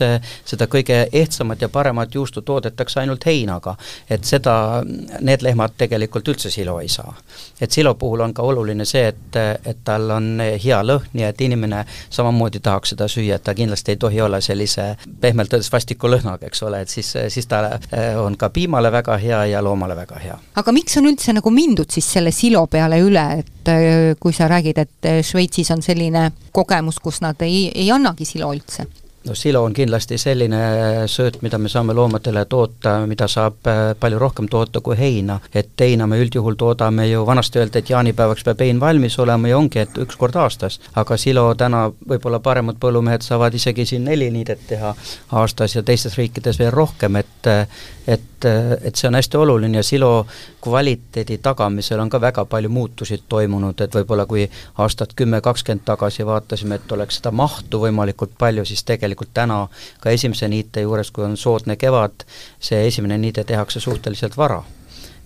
seda 0.44 0.66
kõige 0.66 1.06
ehtsamat 1.12 1.62
ja 1.62 1.68
paremat 1.68 2.14
juustu 2.14 2.42
toodetakse 2.42 3.00
ainult 3.00 3.26
heinaga. 3.26 3.76
et 4.10 4.24
seda, 4.24 4.82
need 5.20 5.42
lehmad 5.42 5.78
tegelikult 5.78 6.28
üldse 6.28 6.50
silo 6.50 6.80
ei 6.80 6.88
saa. 6.88 7.14
et 7.60 7.70
silo 7.70 7.94
puhul 7.94 8.20
on 8.20 8.34
ka 8.34 8.42
oluline 8.42 8.84
see, 8.84 9.06
et, 9.08 9.36
et 9.64 9.78
tal 9.84 10.10
on 10.10 10.40
hea 10.64 10.82
lõhn, 10.82 11.08
nii 11.12 11.24
et 11.24 11.40
inimene 11.40 11.84
samamoodi 12.10 12.60
tahaks 12.60 12.90
seda 12.94 13.08
süüa, 13.08 13.34
et 13.36 13.42
ta 13.42 13.54
kindlasti 13.54 13.94
ei 13.94 13.96
tohi 13.96 14.20
olla 14.20 14.40
sellise 14.40 14.96
pehme 15.20 15.37
pehmelt 15.38 15.54
öeldes 15.54 15.70
vastikulõhnaga, 15.72 16.48
eks 16.48 16.62
ole, 16.66 16.82
et 16.82 16.90
siis, 16.90 17.12
siis 17.30 17.46
ta 17.46 17.60
eh, 17.92 18.16
on 18.18 18.36
ka 18.36 18.50
piimale 18.50 18.90
väga 18.92 19.16
hea 19.22 19.44
ja 19.52 19.62
loomale 19.62 19.94
väga 19.96 20.18
hea. 20.18 20.38
aga 20.58 20.72
miks 20.74 20.98
on 20.98 21.06
üldse 21.06 21.32
nagu 21.36 21.50
mindud 21.54 21.90
siis 21.90 22.08
selle 22.12 22.32
silo 22.34 22.66
peale 22.66 22.98
üle, 23.04 23.26
et 23.38 23.70
eh, 23.72 24.14
kui 24.18 24.34
sa 24.34 24.48
räägid, 24.50 24.78
et 24.78 25.10
eh, 25.10 25.20
Šveitsis 25.22 25.70
on 25.70 25.82
selline 25.82 26.30
kogemus, 26.52 26.98
kus 26.98 27.20
nad 27.22 27.38
ei, 27.46 27.68
ei 27.74 27.90
annagi 27.94 28.26
silo 28.26 28.50
üldse? 28.54 28.88
No 29.28 29.34
silo 29.34 29.62
on 29.64 29.74
kindlasti 29.76 30.18
selline 30.18 30.60
sööt, 31.10 31.40
mida 31.42 31.58
me 31.58 31.68
saame 31.68 31.94
loomadele 31.94 32.44
toota, 32.48 32.94
mida 33.06 33.28
saab 33.28 33.68
äh, 33.68 33.82
palju 34.00 34.18
rohkem 34.18 34.48
toota 34.48 34.80
kui 34.80 34.96
heina. 34.98 35.38
et 35.54 35.70
heina 35.80 36.06
me 36.06 36.18
üldjuhul 36.22 36.56
toodame 36.58 37.08
ju, 37.08 37.26
vanasti 37.26 37.58
öeldi, 37.58 37.78
et 37.78 37.90
jaanipäevaks 37.90 38.44
peab 38.44 38.64
hein 38.64 38.80
valmis 38.80 39.18
olema 39.18 39.48
ja 39.48 39.58
ongi, 39.58 39.84
et 39.84 39.98
üks 39.98 40.16
kord 40.16 40.36
aastas. 40.36 40.80
aga 40.94 41.16
silo 41.16 41.54
täna 41.54 41.88
võib-olla 42.08 42.40
paremad 42.40 42.80
põllumehed 42.80 43.22
saavad 43.22 43.54
isegi 43.54 43.86
siin 43.86 44.04
neli 44.04 44.30
niidet 44.30 44.66
teha 44.68 44.94
aastas 45.32 45.76
ja 45.76 45.82
teistes 45.82 46.18
riikides 46.18 46.58
veel 46.58 46.72
rohkem, 46.74 47.16
et 47.16 47.52
et, 48.08 48.44
et 48.82 48.96
see 48.96 49.08
on 49.08 49.16
hästi 49.18 49.36
oluline 49.36 49.78
ja 49.78 49.82
silo 49.82 50.26
kvaliteedi 50.64 51.38
tagamisel 51.44 52.00
on 52.00 52.10
ka 52.10 52.20
väga 52.20 52.44
palju 52.44 52.70
muutusi 52.72 53.20
toimunud, 53.28 53.80
et 53.80 53.94
võib-olla 53.94 54.24
kui 54.26 54.46
aastat 54.78 55.12
kümme, 55.16 55.40
kakskümmend 55.44 55.84
tagasi 55.84 56.26
vaatasime, 56.26 56.78
et 56.78 56.92
oleks 56.92 57.20
seda 57.20 57.30
mahtu 57.30 57.82
võimalikult 57.82 58.32
palju, 58.38 58.64
siis 58.64 58.84
tegelikult 58.88 59.17
tegelikult 59.18 59.34
täna 59.34 59.68
ka 60.00 60.10
esimese 60.10 60.48
niite 60.48 60.82
juures, 60.82 61.10
kui 61.10 61.24
on 61.24 61.36
soodne 61.36 61.76
kevad, 61.76 62.24
see 62.60 62.86
esimene 62.86 63.18
niide 63.18 63.44
tehakse 63.44 63.80
suhteliselt 63.80 64.36
vara. 64.36 64.62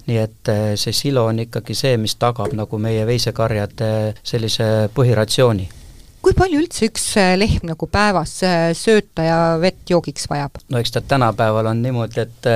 Nii 0.06 0.18
et 0.18 0.48
eh, 0.48 0.74
see 0.76 0.92
silo 0.92 1.26
on 1.26 1.38
ikkagi 1.38 1.74
see, 1.74 1.96
mis 1.96 2.16
tagab 2.16 2.52
nagu 2.54 2.78
meie 2.78 3.06
veisekarjade 3.06 4.14
sellise 4.24 4.88
põhiratsiooni 4.94 5.81
kui 6.22 6.34
palju 6.38 6.60
üldse 6.62 6.88
üks 6.88 7.06
eh, 7.20 7.32
lehm 7.38 7.66
nagu 7.68 7.88
päevas 7.90 8.34
eh, 8.46 8.66
sööta 8.78 9.26
ja 9.26 9.38
vett 9.62 9.90
joogiks 9.90 10.28
vajab? 10.30 10.60
no 10.70 10.82
eks 10.82 10.94
ta 10.94 11.02
tänapäeval 11.14 11.70
on 11.72 11.82
niimoodi, 11.82 12.26
et 12.26 12.50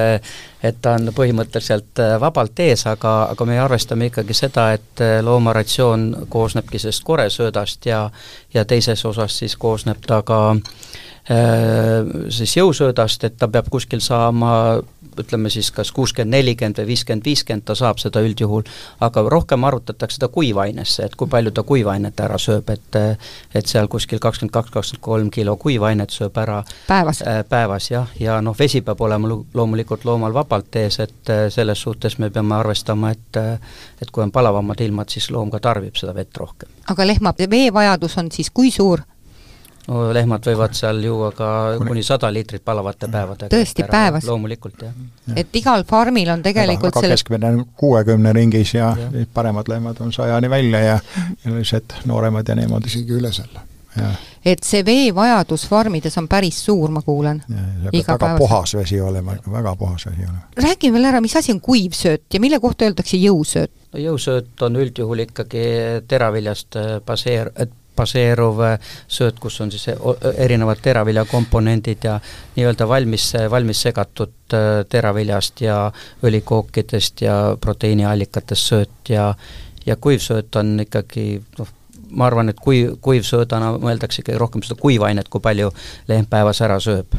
et 0.66 0.78
ta 0.82 0.96
on 0.98 1.12
põhimõtteliselt 1.14 2.00
vabalt 2.20 2.58
ees, 2.64 2.86
aga, 2.90 3.16
aga 3.30 3.46
me 3.46 3.58
arvestame 3.62 4.10
ikkagi 4.10 4.34
seda, 4.34 4.70
et 4.74 5.02
loomaratsioon 5.22 6.26
koosnebki 6.32 6.80
sellest 6.82 7.04
koresöödast 7.06 7.86
ja 7.86 8.06
ja 8.54 8.64
teises 8.64 9.04
osas 9.04 9.38
siis 9.38 9.56
koosneb 9.60 10.02
ta 10.06 10.22
ka 10.26 10.40
äh, 10.50 10.96
Äh, 11.26 12.06
siis 12.30 12.52
jõusöödast, 12.54 13.24
et 13.26 13.34
ta 13.34 13.48
peab 13.50 13.66
kuskil 13.72 13.98
saama 13.98 14.78
ütleme 15.20 15.50
siis 15.50 15.70
kas 15.74 15.92
kuuskümmend, 15.92 16.34
nelikümmend 16.36 16.80
või 16.80 16.90
viiskümmend, 16.92 17.24
viiskümmend, 17.24 17.64
ta 17.66 17.74
saab 17.78 18.00
seda 18.02 18.22
üldjuhul, 18.24 18.66
aga 19.00 19.24
rohkem 19.32 19.64
arvutatakse 19.64 20.18
seda 20.18 20.28
kuivainesse, 20.32 21.04
et 21.06 21.16
kui 21.16 21.30
palju 21.30 21.52
ta 21.54 21.62
kuivainet 21.66 22.20
ära 22.20 22.38
sööb, 22.38 22.70
et 22.70 23.00
et 23.54 23.66
seal 23.66 23.88
kuskil 23.92 24.20
kakskümmend 24.22 24.52
kaks, 24.52 24.70
kakskümmend 24.74 25.02
kolm 25.02 25.30
kilo 25.30 25.56
kuivainet 25.56 26.10
sööb 26.10 26.36
ära 26.38 26.62
päevas 26.88 27.22
äh,, 27.22 27.42
päevas 27.48 27.90
jah, 27.90 28.12
ja 28.20 28.40
noh, 28.40 28.56
vesi 28.58 28.80
peab 28.80 29.00
olema 29.00 29.28
loomulikult 29.54 30.04
loomal 30.04 30.34
vabalt 30.34 30.76
ees, 30.76 31.00
et 31.00 31.32
äh, 31.32 31.46
selles 31.52 31.82
suhtes 31.82 32.18
me 32.18 32.30
peame 32.30 32.54
arvestama, 32.54 33.10
et 33.10 33.42
et 34.02 34.10
kui 34.12 34.22
on 34.22 34.32
palavamad 34.32 34.80
ilmad, 34.80 35.10
siis 35.12 35.30
loom 35.30 35.50
ka 35.50 35.60
tarbib 35.60 35.96
seda 35.96 36.14
vett 36.14 36.36
rohkem. 36.36 36.68
aga 36.90 37.06
lehma 37.06 37.34
veevajadus 37.50 38.18
on 38.18 38.32
siis 38.32 38.50
kui 38.50 38.70
suur? 38.70 39.02
No 39.86 40.06
lehmad 40.14 40.46
võivad 40.50 40.74
seal 40.76 41.00
juua 41.04 41.30
ka 41.36 41.48
kuni 41.80 42.02
sada 42.06 42.30
liitrit 42.34 42.64
palavate 42.66 43.08
päevadega. 43.12 43.50
tõesti, 43.54 43.86
päevas? 43.90 44.26
loomulikult, 44.28 44.82
jah 44.82 44.92
ja.. 44.92 45.38
et 45.42 45.58
igal 45.60 45.86
farmil 45.88 46.30
on 46.34 46.42
tegelikult 46.44 46.98
selle 46.98 47.14
keskmine 47.16 47.52
on 47.54 47.64
kuuekümne 47.78 48.32
ringis 48.36 48.74
ja, 48.74 48.92
ja 48.98 49.26
paremad 49.34 49.70
lehmad 49.70 50.02
on 50.04 50.12
sajani 50.12 50.50
välja 50.50 50.82
ja 50.84 50.98
sellised 51.44 52.00
nooremad 52.10 52.48
ja 52.48 52.58
niimoodi. 52.58 52.90
isegi 52.92 53.18
üle 53.20 53.32
selle. 53.32 53.62
et 54.44 54.66
see 54.66 54.82
veevajadus 54.84 55.68
farmides 55.70 56.18
on 56.18 56.28
päris 56.28 56.58
suur, 56.66 56.90
ma 56.90 57.02
kuulen. 57.02 57.42
väga 57.48 58.18
päevas. 58.18 58.38
puhas 58.38 58.74
vesi 58.74 59.00
olema, 59.00 59.38
väga 59.52 59.76
puhas 59.76 60.06
vesi 60.10 60.26
olema. 60.26 60.44
räägi 60.66 60.92
veel 60.92 61.10
ära, 61.12 61.20
mis 61.20 61.36
asi 61.36 61.54
on 61.54 61.60
kuivsööt 61.60 62.26
ja 62.34 62.42
mille 62.42 62.60
kohta 62.60 62.90
öeldakse 62.90 63.22
jõusööt? 63.22 63.70
no 63.92 64.02
jõusööt 64.02 64.66
on 64.66 64.82
üldjuhul 64.82 65.28
ikkagi 65.28 65.66
teraviljast 66.08 66.82
baseer-, 67.06 67.54
baseeruv 67.96 68.62
sööt, 69.08 69.38
kus 69.40 69.60
on 69.60 69.72
siis 69.72 69.88
erinevad 70.36 70.80
teraviljakomponendid 70.82 72.04
ja 72.04 72.18
nii-öelda 72.56 72.88
valmis, 72.88 73.30
valmis 73.50 73.82
segatud 73.86 74.56
äh, 74.56 74.82
teraviljast 74.88 75.60
ja 75.64 75.78
õlikookidest 76.26 77.24
ja 77.26 77.38
proteiiniallikatest 77.60 78.74
sööt 78.74 79.14
ja 79.14 79.32
ja 79.86 79.96
kuivsööt 79.96 80.56
on 80.56 80.80
ikkagi 80.82 81.42
noh, 81.58 81.68
ma 82.10 82.26
arvan, 82.26 82.50
et 82.50 82.60
kui, 82.62 82.82
kuivsöödana 83.00 83.76
mõeldakse 83.82 84.22
ikkagi 84.22 84.38
rohkem 84.38 84.64
seda 84.66 84.78
kuivainet, 84.80 85.28
kui 85.30 85.42
palju 85.42 85.70
lehm 86.08 86.26
päevas 86.30 86.60
ära 86.66 86.78
sööb. 86.82 87.14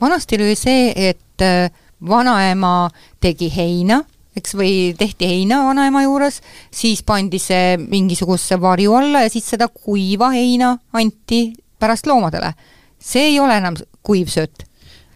vanasti 0.00 0.38
oli 0.40 0.56
see, 0.58 0.90
et 1.10 1.44
äh, 1.44 1.70
vanaema 2.08 2.90
tegi 3.20 3.50
heina 3.56 4.02
eks, 4.36 4.54
või 4.54 4.72
tehti 4.98 5.28
heina 5.28 5.62
vanaema 5.66 6.04
juures, 6.04 6.40
siis 6.70 7.02
pandi 7.06 7.40
see 7.42 7.76
mingisugusesse 7.80 8.60
varju 8.60 8.94
alla 8.98 9.24
ja 9.24 9.32
siis 9.32 9.48
seda 9.54 9.68
kuiva 9.68 10.30
heina 10.34 10.76
anti 10.92 11.50
pärast 11.80 12.06
loomadele. 12.06 12.52
see 12.98 13.32
ei 13.32 13.40
ole 13.40 13.56
enam 13.56 13.76
kuivsööt. 14.02 14.64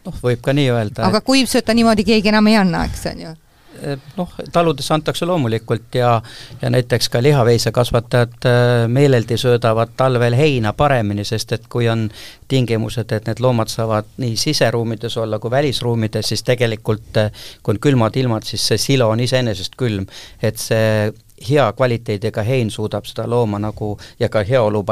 noh, 0.04 0.20
võib 0.22 0.40
ka 0.42 0.52
nii 0.52 0.68
öelda. 0.70 1.06
aga 1.06 1.22
et... 1.22 1.24
kuivsööta 1.24 1.74
niimoodi 1.74 2.04
keegi 2.04 2.28
enam 2.32 2.46
ei 2.46 2.56
anna, 2.56 2.84
eks 2.90 3.06
on 3.12 3.24
ju 3.26 3.34
noh, 4.16 4.34
taludes 4.52 4.90
antakse 4.94 5.26
loomulikult 5.26 5.94
ja 5.94 6.14
ja 6.62 6.70
näiteks 6.70 7.08
ka 7.08 7.22
lihaveisekasvatajad 7.22 8.48
eh, 8.48 8.88
meeleldi 8.88 9.38
söödavad 9.38 9.94
talvel 9.96 10.36
heina 10.36 10.72
paremini, 10.72 11.24
sest 11.24 11.52
et 11.52 11.66
kui 11.68 11.88
on 11.88 12.08
tingimused, 12.48 13.12
et 13.12 13.28
need 13.28 13.42
loomad 13.44 13.72
saavad 13.72 14.08
nii 14.22 14.36
siseruumides 14.36 15.16
olla 15.16 15.38
kui 15.38 15.50
välisruumides, 15.50 16.28
siis 16.28 16.42
tegelikult 16.42 17.22
eh, 17.22 17.44
kui 17.62 17.74
on 17.74 17.82
külmad 17.88 18.16
ilmad, 18.16 18.46
siis 18.48 18.66
see 18.72 18.80
silo 18.80 19.10
on 19.12 19.20
iseenesest 19.20 19.76
külm. 19.80 20.06
et 20.42 20.58
see 20.58 21.12
hea 21.48 21.72
kvaliteediga 21.72 22.42
hein 22.42 22.70
suudab 22.70 23.04
seda 23.08 23.26
looma 23.30 23.58
nagu 23.58 23.94
ja 24.20 24.28
ka 24.28 24.44
heaolu 24.44 24.84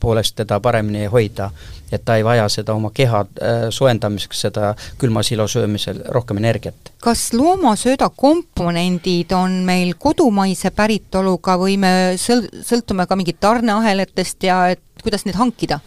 poolest 0.00 0.36
teda 0.36 0.60
paremini 0.60 1.06
hoida. 1.06 1.50
et 1.92 2.04
ta 2.04 2.16
ei 2.16 2.24
vaja 2.24 2.48
seda 2.48 2.74
oma 2.74 2.90
keha 2.94 3.20
äh, 3.20 3.64
soojendamiseks, 3.70 4.40
seda 4.40 4.74
külma 4.98 5.22
silo 5.22 5.48
söömisel 5.48 6.02
rohkem 6.08 6.36
energiat. 6.36 6.92
kas 7.02 7.32
loomasööda 7.32 8.10
komponendid 8.16 9.32
on 9.32 9.62
meil 9.66 9.94
kodumaise 9.98 10.70
päritoluga 10.70 11.56
või 11.58 11.76
me 11.78 12.14
sõl-, 12.16 12.46
sõltume 12.62 13.06
ka 13.06 13.16
mingit 13.16 13.40
tarneahelatest 13.40 14.42
ja 14.42 14.68
et 14.70 14.82
kuidas 15.02 15.26
neid 15.26 15.36
hankida? 15.36 15.80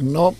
no 0.00 0.30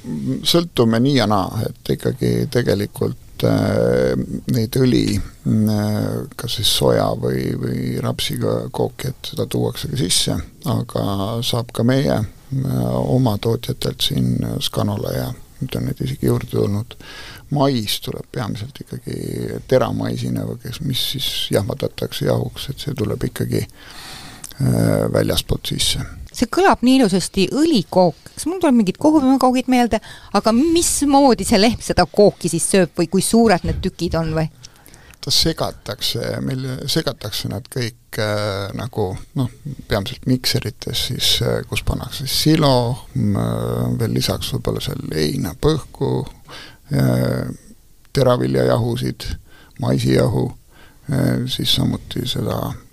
sõltume 0.42 1.00
nii 1.00 1.16
ja 1.16 1.26
naa, 1.26 1.62
et 1.66 1.96
ikkagi 1.96 2.46
tegelikult 2.52 3.29
neid 3.48 4.76
õli, 4.80 5.04
äh, 5.16 5.98
kas 6.36 6.58
siis 6.58 6.72
soja 6.80 7.08
või, 7.18 7.50
või 7.60 7.96
rapsiga 8.02 8.66
kooki, 8.72 9.12
et 9.12 9.32
seda 9.32 9.46
tuuakse 9.50 9.90
ka 9.90 10.00
sisse, 10.00 10.36
aga 10.70 11.04
saab 11.46 11.72
ka 11.76 11.86
meie 11.86 12.16
äh, 12.16 12.84
oma 13.00 13.36
tootjatelt 13.38 14.06
siin 14.10 14.38
Scanola 14.60 15.14
ja 15.16 15.28
nüüd 15.60 15.76
on 15.76 15.88
neid 15.88 16.00
isegi 16.00 16.28
juurde 16.28 16.48
tulnud, 16.54 16.96
mais 17.52 17.98
tuleb 18.04 18.28
peamiselt 18.32 18.78
ikkagi 18.80 19.58
teramaisina, 19.68 20.46
kes, 20.62 20.80
mis 20.86 21.02
siis 21.14 21.28
jahmatatakse 21.52 22.30
jahuks, 22.30 22.70
et 22.70 22.80
see 22.80 22.96
tuleb 22.96 23.28
ikkagi 23.28 23.66
väljaspoolt 25.12 25.70
sisse 25.72 26.04
see 26.40 26.50
kõlab 26.52 26.84
nii 26.86 27.00
ilusasti, 27.00 27.48
õlikook, 27.56 28.32
kas 28.34 28.46
mul 28.48 28.60
tuleb 28.62 28.78
mingid 28.80 28.98
kohupiimakoogid 29.00 29.68
meelde, 29.72 30.00
aga 30.36 30.54
mismoodi 30.56 31.46
see 31.48 31.60
lehm 31.60 31.82
seda 31.84 32.06
kooki 32.08 32.50
siis 32.52 32.66
sööb 32.72 32.94
või 32.98 33.10
kui 33.12 33.24
suured 33.24 33.66
need 33.68 33.82
tükid 33.84 34.16
on 34.20 34.34
või? 34.38 34.48
ta 35.20 35.28
segatakse, 35.34 36.20
meil 36.40 36.62
segatakse 36.88 37.50
nad 37.52 37.66
kõik 37.68 38.16
äh, 38.24 38.70
nagu 38.72 39.10
noh, 39.36 39.50
peamiselt 39.88 40.24
mikserites 40.24 41.02
siis 41.10 41.34
äh,, 41.44 41.58
kus 41.68 41.82
pannakse 41.84 42.24
silo 42.24 42.72
äh,, 43.12 43.42
veel 44.00 44.16
lisaks 44.16 44.54
võib-olla 44.54 44.80
seal 44.80 45.02
heinapõhku 45.12 46.12
äh,, 46.24 47.50
teraviljajahusid, 48.16 49.28
maisijahu 49.84 50.46
äh,, 50.48 51.44
siis 51.52 51.76
samuti 51.76 52.24
seda 52.24 52.70
Äh, 52.70 52.89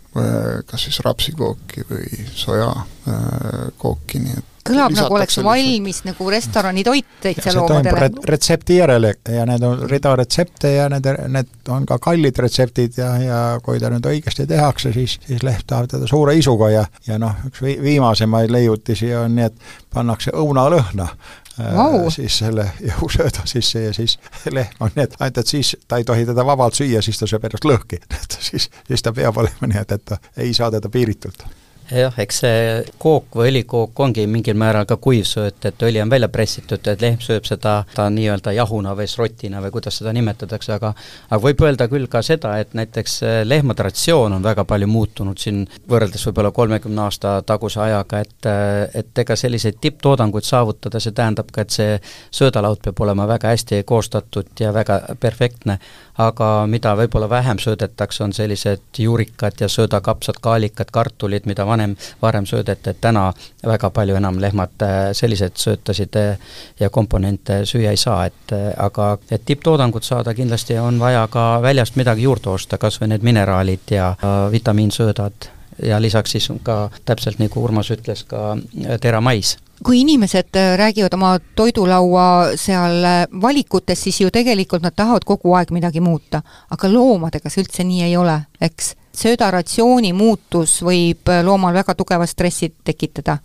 kas 0.68 0.88
siis 0.88 1.00
rapsikooki 1.06 1.88
või 1.90 2.28
sojakooki, 2.34 4.22
nii 4.24 4.38
et 4.38 4.54
kõlab 4.68 4.96
nagu 4.96 5.16
oleks 5.18 5.40
valmis 5.44 6.02
nagu 6.08 6.30
restorani 6.32 6.84
toit 6.88 7.08
täitsa 7.24 7.54
loomadele. 7.56 8.10
retsepti 8.28 8.80
järele 8.80 9.14
ja 9.32 9.46
need 9.50 9.64
on 9.64 9.84
rida 9.90 10.14
retsepte 10.20 10.74
ja 10.74 10.88
need, 10.92 11.08
need 11.34 11.72
on 11.74 11.88
ka 11.88 12.00
kallid 12.04 12.40
retseptid 12.44 13.00
ja, 13.00 13.10
ja 13.22 13.40
kui 13.64 13.80
ta 13.80 13.92
nüüd 13.94 14.08
õigesti 14.12 14.48
tehakse, 14.50 14.94
siis, 14.96 15.18
siis 15.28 15.44
leht 15.48 15.68
tahab 15.70 15.90
teda 15.92 16.10
suure 16.10 16.36
isuga 16.38 16.72
ja, 16.74 16.86
ja 17.08 17.20
noh, 17.22 17.36
üks 17.50 17.64
viimasemaid 17.64 18.54
leiutisi 18.54 19.14
on 19.16 19.38
nii, 19.38 19.52
et 19.52 19.76
pannakse 19.94 20.34
õunalõhna 20.36 21.10
wow. 21.60 22.00
Äh, 22.06 22.10
siis 22.14 22.38
selle 22.44 22.70
jõusööda 22.84 23.46
sisse 23.50 23.88
ja 23.88 23.94
siis 23.94 24.18
lehm 24.58 24.84
on 24.84 24.92
nii, 24.96 25.08
et 25.08 25.20
ainult 25.20 25.44
et 25.44 25.54
siis 25.54 25.76
ta 25.88 26.02
ei 26.02 26.08
tohi 26.08 26.26
teda 26.30 26.46
vabalt 26.46 26.78
süüa, 26.78 27.02
siis 27.06 27.20
ta 27.20 27.30
sööb 27.30 27.48
ennast 27.50 27.68
lõhki. 27.68 28.02
et 28.22 28.40
siis, 28.40 28.70
siis 28.88 29.06
ta 29.06 29.14
peab 29.14 29.38
olema 29.38 29.72
nii, 29.72 29.82
et, 29.86 29.96
et 29.98 30.06
ta 30.14 30.22
ei 30.38 30.54
saa 30.58 30.72
teda 30.74 30.92
piiritult 30.94 31.46
jah, 31.92 32.14
eks 32.20 32.40
see 32.44 32.64
kook 33.00 33.38
või 33.38 33.52
õlikook 33.52 34.00
ongi 34.04 34.26
mingil 34.28 34.58
määral 34.60 34.86
ka 34.88 34.98
kuivsööt, 35.02 35.66
et 35.70 35.84
õli 35.88 36.02
on 36.02 36.10
välja 36.12 36.30
pressitud, 36.32 36.88
et 36.88 37.02
lehm 37.02 37.22
sööb 37.24 37.48
seda 37.48 37.80
ta 37.94 38.08
nii-öelda 38.12 38.54
jahuna 38.58 38.96
või 38.98 39.08
srotina 39.08 39.62
või 39.64 39.72
kuidas 39.76 40.00
seda 40.02 40.14
nimetatakse, 40.16 40.74
aga 40.76 40.94
aga 41.30 41.42
võib 41.44 41.64
öelda 41.64 41.88
küll 41.92 42.10
ka 42.12 42.22
seda, 42.26 42.58
et 42.60 42.74
näiteks 42.78 43.20
lehmade 43.48 43.88
ratsioon 43.88 44.38
on 44.38 44.44
väga 44.44 44.66
palju 44.68 44.88
muutunud 44.92 45.40
siin 45.40 45.64
võrreldes 45.90 46.28
võib-olla 46.28 46.52
kolmekümne 46.52 47.02
aasta 47.06 47.38
taguse 47.48 47.82
ajaga, 47.84 48.24
et 48.26 48.50
et 48.98 49.24
ega 49.24 49.36
selliseid 49.36 49.80
tipptoodanguid 49.82 50.46
saavutada, 50.48 51.00
see 51.00 51.16
tähendab 51.16 51.52
ka, 51.52 51.64
et 51.64 51.76
see 51.76 51.96
söödalaud 52.32 52.82
peab 52.84 53.00
olema 53.06 53.28
väga 53.28 53.54
hästi 53.54 53.84
koostatud 53.88 54.52
ja 54.60 54.74
väga 54.74 55.00
perfektne, 55.20 55.78
aga 56.18 56.50
mida 56.68 56.96
võib-olla 56.98 57.30
vähem 57.30 57.60
söödetakse, 57.62 58.24
on 58.24 58.34
sellised 58.34 59.00
juurikad 59.00 59.62
ja 59.62 59.70
söödakapsad, 59.70 60.40
kaalikad, 60.42 60.92
kartulid, 60.92 61.46
mida 61.46 61.66
vanem, 61.78 61.96
varem 62.22 62.46
söödeti, 62.46 62.90
et 62.90 63.02
täna 63.02 63.34
väga 63.66 63.90
palju 63.90 64.16
enam 64.16 64.40
lehmad 64.42 64.82
äh, 64.82 64.96
selliseid 65.14 65.56
söötasid 65.56 66.16
äh, 66.16 66.38
ja 66.80 66.90
komponente 66.90 67.66
süüa 67.66 67.92
ei 67.92 67.98
saa, 67.98 68.26
et 68.26 68.54
äh, 68.54 68.72
aga 68.78 69.18
et 69.32 69.46
tipptoodangut 69.46 70.04
saada, 70.04 70.34
kindlasti 70.34 70.80
on 70.80 71.00
vaja 71.00 71.28
ka 71.28 71.62
väljast 71.62 71.96
midagi 71.96 72.26
juurde 72.26 72.50
osta, 72.50 72.78
kas 72.78 73.02
või 73.02 73.14
need 73.14 73.24
mineraalid 73.24 73.92
ja 73.92 74.16
vitamiinsöödad 74.52 75.52
ja 75.84 76.02
lisaks 76.02 76.32
siis 76.32 76.50
ka 76.64 76.90
täpselt 77.06 77.40
nagu 77.40 77.64
Urmas 77.64 77.92
ütles, 77.94 78.24
ka 78.26 78.58
teramais 79.02 79.58
kui 79.86 80.02
inimesed 80.02 80.58
räägivad 80.76 81.14
oma 81.14 81.40
toidulaua 81.56 82.56
seal 82.56 83.04
äh, 83.04 83.26
valikutes, 83.42 84.04
siis 84.04 84.22
ju 84.22 84.32
tegelikult 84.34 84.82
nad 84.82 84.96
tahavad 84.96 85.26
kogu 85.26 85.54
aeg 85.54 85.72
midagi 85.72 86.02
muuta. 86.02 86.42
aga 86.70 86.90
loomadega 86.94 87.50
see 87.50 87.62
üldse 87.64 87.84
nii 87.84 88.04
ei 88.04 88.18
ole, 88.18 88.40
eks? 88.62 88.96
Söödaratsiooni 89.18 90.14
muutus 90.14 90.80
võib 90.86 91.30
äh, 91.32 91.44
loomal 91.46 91.74
väga 91.74 91.96
tugeva 91.96 92.26
stressi 92.26 92.74
tekitada. 92.84 93.38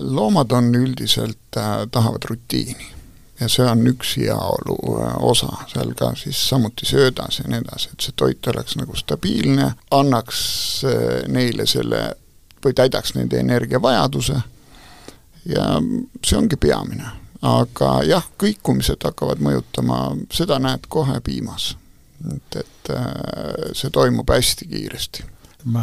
loomad 0.00 0.52
on 0.52 0.74
üldiselt 0.74 1.56
äh,, 1.56 1.86
tahavad 1.90 2.24
rutiini 2.30 2.94
ja 3.40 3.48
see 3.48 3.66
on 3.66 3.86
üks 3.90 4.16
heaolu 4.16 4.76
osa, 5.26 5.50
seal 5.72 5.94
ka 5.98 6.12
siis 6.16 6.38
samuti 6.48 6.86
söödas 6.86 7.38
ja 7.38 7.48
nii 7.48 7.60
edasi, 7.64 7.90
et 7.92 8.06
see 8.06 8.14
toit 8.16 8.46
oleks 8.46 8.76
nagu 8.78 8.96
stabiilne, 8.96 9.72
annaks 9.90 10.38
neile 11.28 11.66
selle 11.66 12.04
või 12.64 12.74
täidaks 12.74 13.14
nende 13.14 13.40
energiavajaduse 13.42 14.38
ja 15.50 15.66
see 16.24 16.38
ongi 16.38 16.56
peamine. 16.56 17.10
aga 17.44 17.88
jah, 18.08 18.24
kõikumised 18.40 19.02
hakkavad 19.04 19.42
mõjutama, 19.44 20.14
seda 20.32 20.56
näed 20.58 20.86
kohe 20.88 21.18
piimas. 21.20 21.74
Et, 22.34 22.58
et 22.60 22.90
äh, 22.94 23.70
see 23.72 23.90
toimub 23.94 24.30
hästi 24.30 24.68
kiiresti. 24.70 25.24
Ma 25.64 25.82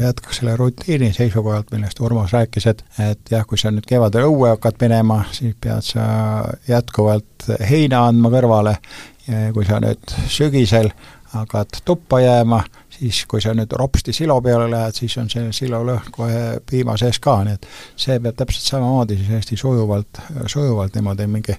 jätkaks 0.00 0.42
selle 0.42 0.52
rutiini 0.60 1.08
seisukohalt, 1.16 1.70
millest 1.72 2.00
Urmas 2.04 2.34
rääkis, 2.36 2.66
et, 2.68 2.84
et 3.00 3.30
jah, 3.32 3.46
kui 3.48 3.56
sa 3.56 3.72
nüüd 3.72 3.86
kevadel 3.88 4.28
õue 4.28 4.50
hakkad 4.52 4.76
minema, 4.84 5.22
siis 5.32 5.56
pead 5.56 5.86
sa 5.86 6.04
jätkuvalt 6.68 7.48
heina 7.70 8.04
andma 8.10 8.28
kõrvale. 8.34 8.76
Ja 9.24 9.46
kui 9.56 9.64
sa 9.64 9.78
nüüd 9.80 10.12
sügisel 10.28 10.90
hakkad 11.32 11.80
tuppa 11.88 12.20
jääma, 12.20 12.60
siis 12.98 13.24
kui 13.28 13.40
sa 13.42 13.54
nüüd 13.56 13.72
ropsti 13.72 14.12
silo 14.12 14.36
peale 14.44 14.68
lähed, 14.70 14.96
siis 14.98 15.16
on 15.18 15.30
see 15.32 15.48
silolõhn 15.56 16.12
kohe 16.14 16.42
piima 16.68 16.96
sees 17.00 17.18
ka, 17.22 17.38
nii 17.46 17.56
et 17.56 17.68
see 17.96 18.18
peab 18.22 18.38
täpselt 18.38 18.68
samamoodi 18.68 19.18
siis 19.18 19.32
hästi 19.38 19.58
sujuvalt, 19.58 20.20
sujuvalt 20.46 20.94
niimoodi 20.94 21.26
mingi 21.30 21.56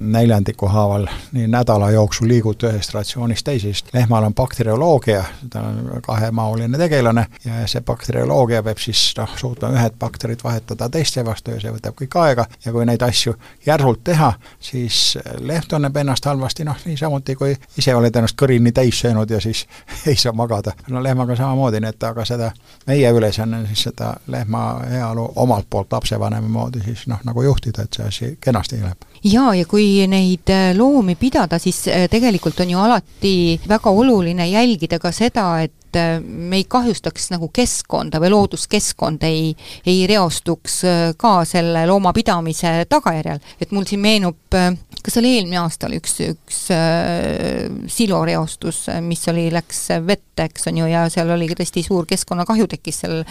neljandiku 0.00 0.66
haaval 0.66 1.06
nii 1.32 1.46
nädala 1.48 1.90
jooksul 1.90 2.28
liigud 2.28 2.62
ühest 2.68 2.94
ratsioonist 2.94 3.44
teisest. 3.44 3.86
lehmal 3.94 4.24
on 4.24 4.34
bakterioloogia, 4.34 5.24
ta 5.50 5.60
on 5.60 6.00
kahemaoline 6.02 6.78
tegelane 6.78 7.26
ja 7.44 7.66
see 7.66 7.80
bakterioloogia 7.80 8.62
peab 8.62 8.78
siis 8.78 9.14
noh, 9.18 9.36
suutma 9.36 9.68
ühed 9.68 9.98
bakterid 9.98 10.40
vahetada 10.44 10.88
teiste 10.88 11.24
vastu 11.24 11.50
ja 11.50 11.60
see 11.60 11.72
võtab 11.72 11.96
kõik 12.00 12.18
aega 12.22 12.46
ja 12.64 12.72
kui 12.72 12.86
neid 12.86 13.02
asju 13.02 13.34
järsult 13.66 14.04
teha, 14.04 14.32
siis 14.60 15.18
lehm 15.40 15.68
tunneb 15.68 15.96
ennast 15.96 16.24
halvasti, 16.24 16.64
noh 16.64 16.78
niisamuti 16.86 17.34
kui 17.34 17.56
ise 17.78 17.94
oled 17.94 18.16
ennast 18.16 18.38
kõrini 18.42 18.72
täis 18.72 19.00
söönud 19.00 19.30
ja 19.30 19.40
siis 19.40 19.66
ei 20.10 20.16
saa 20.16 20.32
magada. 20.32 20.72
no 20.88 21.02
lehmaga 21.02 21.36
samamoodi, 21.36 21.80
nii 21.80 21.94
et 21.94 22.08
aga 22.10 22.24
seda, 22.24 22.50
meie 22.86 23.10
ülesanne 23.10 23.62
on 23.62 23.66
siis 23.66 23.86
seda 23.90 24.14
lehma 24.26 24.66
heaolu 24.90 25.32
omalt 25.36 25.66
poolt 25.70 25.92
lapsevanema 25.92 26.48
moodi 26.48 26.82
siis 26.84 27.06
noh, 27.06 27.20
nagu 27.24 27.42
juhtida, 27.42 27.82
et 27.82 27.92
see 27.98 28.06
asi 28.06 28.38
kenasti 28.40 28.80
läheb. 28.80 29.04
Jaa, 29.24 29.54
ja 29.54 29.66
kui 29.68 30.06
neid 30.10 30.50
äh, 30.52 30.70
loomi 30.76 31.16
pidada, 31.20 31.58
siis 31.62 31.86
äh, 31.88 32.06
tegelikult 32.10 32.60
on 32.60 32.70
ju 32.70 32.82
alati 32.82 33.36
väga 33.68 33.90
oluline 33.90 34.48
jälgida 34.48 34.98
ka 35.02 35.12
seda, 35.14 35.46
et 35.64 35.96
äh, 35.96 36.20
me 36.20 36.60
ei 36.60 36.66
kahjustaks 36.68 37.30
nagu 37.34 37.48
keskkonda 37.54 38.20
või 38.22 38.32
looduskeskkond 38.34 39.26
ei, 39.28 39.52
ei 39.86 40.06
reostuks 40.10 40.82
ka 41.16 41.36
selle 41.48 41.86
loomapidamise 41.88 42.78
tagajärjel. 42.90 43.40
et 43.60 43.72
mul 43.72 43.86
siin 43.88 44.00
meenub, 44.00 44.58
kas 45.06 45.18
oli 45.20 45.36
eelmine 45.36 45.60
aasta 45.60 45.86
oli 45.86 46.00
üks, 46.00 46.16
üks 46.26 46.60
äh, 46.74 47.66
siloreostus, 47.92 48.82
mis 49.06 49.22
oli, 49.30 49.46
läks 49.54 49.80
vette, 50.06 50.48
eks 50.48 50.66
on 50.70 50.82
ju, 50.82 50.90
ja 50.90 51.04
seal 51.12 51.30
oli 51.36 51.48
tõesti 51.54 51.84
suur 51.86 52.08
keskkonnakahju 52.10 52.66
tekkis, 52.74 53.00
seal 53.04 53.22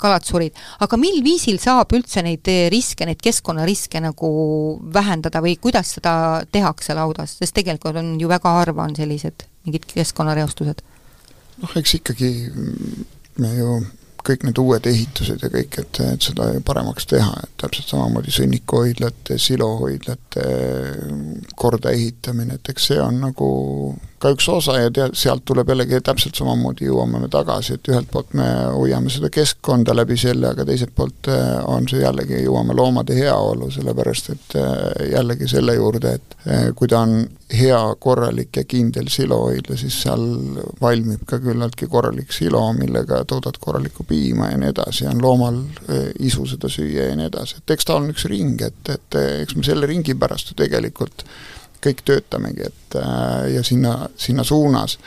kalad 0.00 0.26
surid. 0.26 0.56
aga 0.84 0.98
mil 1.00 1.20
viisil 1.26 1.58
saab 1.62 1.92
üldse 1.96 2.22
neid 2.24 2.48
riske, 2.72 3.06
neid 3.08 3.22
keskkonnariske 3.24 4.02
nagu 4.04 4.30
vähendada 4.94 5.42
või 5.44 5.58
kuidas 5.60 5.96
seda 5.98 6.14
tehakse 6.54 6.96
laudas, 6.96 7.38
sest 7.42 7.56
tegelikult 7.58 7.98
on 7.98 8.14
ju 8.20 8.30
väga 8.30 8.56
harva 8.60 8.86
on 8.86 8.96
sellised 8.96 9.46
mingid 9.66 9.86
keskkonnareostused 9.90 10.84
noh, 11.62 11.76
eks 11.78 11.98
ikkagi 12.00 12.30
me 13.42 13.52
ju 13.58 13.76
kõik 14.24 14.46
need 14.46 14.58
uued 14.60 14.86
ehitused 14.88 15.42
ja 15.44 15.50
kõik, 15.52 15.78
et, 15.82 16.00
et 16.00 16.24
seda 16.24 16.48
paremaks 16.64 17.08
teha, 17.10 17.34
et 17.44 17.52
täpselt 17.60 17.90
samamoodi 17.92 18.32
sõnnikuhoidlate, 18.34 19.38
silohoidlate 19.40 20.46
kordaehitamine, 21.60 22.58
et 22.58 22.72
eks 22.72 22.90
see 22.90 23.00
on 23.02 23.20
nagu 23.26 23.48
ka 24.24 24.32
üks 24.32 24.46
osa 24.48 24.78
ja 24.80 24.92
tea-, 24.94 25.10
sealt 25.16 25.44
tuleb 25.48 25.68
jällegi 25.68 26.00
täpselt 26.04 26.38
samamoodi 26.38 26.88
jõuame 26.88 27.20
me 27.20 27.28
tagasi, 27.32 27.76
et 27.76 27.92
ühelt 27.92 28.08
poolt 28.12 28.32
me 28.38 28.46
hoiame 28.72 29.12
seda 29.12 29.28
keskkonda 29.32 29.96
läbi 29.96 30.16
selle, 30.20 30.54
aga 30.54 30.64
teiselt 30.68 30.94
poolt 30.96 31.28
äh, 31.32 31.58
on 31.68 31.88
see 31.90 32.00
jällegi, 32.00 32.40
jõuame 32.46 32.76
loomade 32.76 33.16
heaolu, 33.18 33.68
sellepärast 33.74 34.32
et 34.32 34.58
äh, 34.60 35.10
jällegi 35.12 35.48
selle 35.50 35.76
juurde, 35.76 36.16
et 36.16 36.38
äh, 36.48 36.68
kui 36.78 36.88
ta 36.88 37.04
on 37.04 37.18
hea, 37.54 37.80
korralik 38.00 38.56
ja 38.56 38.64
kindel 38.68 39.08
silohoidla, 39.12 39.76
siis 39.78 39.96
seal 40.04 40.24
valmib 40.80 41.24
ka 41.28 41.38
küllaltki 41.42 41.88
korralik 41.90 42.32
silo, 42.34 42.62
millega 42.76 43.22
toodad 43.28 43.58
korralikku 43.60 44.06
piima 44.08 44.50
ja 44.52 44.60
nii 44.60 44.70
edasi, 44.74 45.08
on 45.10 45.22
loomal 45.22 45.60
isu 46.18 46.46
seda 46.54 46.70
süüa 46.72 47.10
ja 47.10 47.18
nii 47.18 47.28
edasi, 47.30 47.60
et 47.60 47.74
eks 47.76 47.88
ta 47.88 47.98
on 48.00 48.10
üks 48.12 48.26
ring, 48.30 48.60
et, 48.62 48.94
et 48.94 49.20
eks 49.44 49.58
me 49.58 49.66
selle 49.66 49.90
ringi 49.90 50.16
pärast 50.18 50.52
ju 50.52 50.58
tegelikult 50.58 51.26
kõik 51.84 52.02
töötamegi, 52.08 52.68
et 52.70 52.98
äh, 53.00 53.54
ja 53.58 53.62
sinna, 53.66 54.08
sinna 54.16 54.44
suunas. 54.44 54.98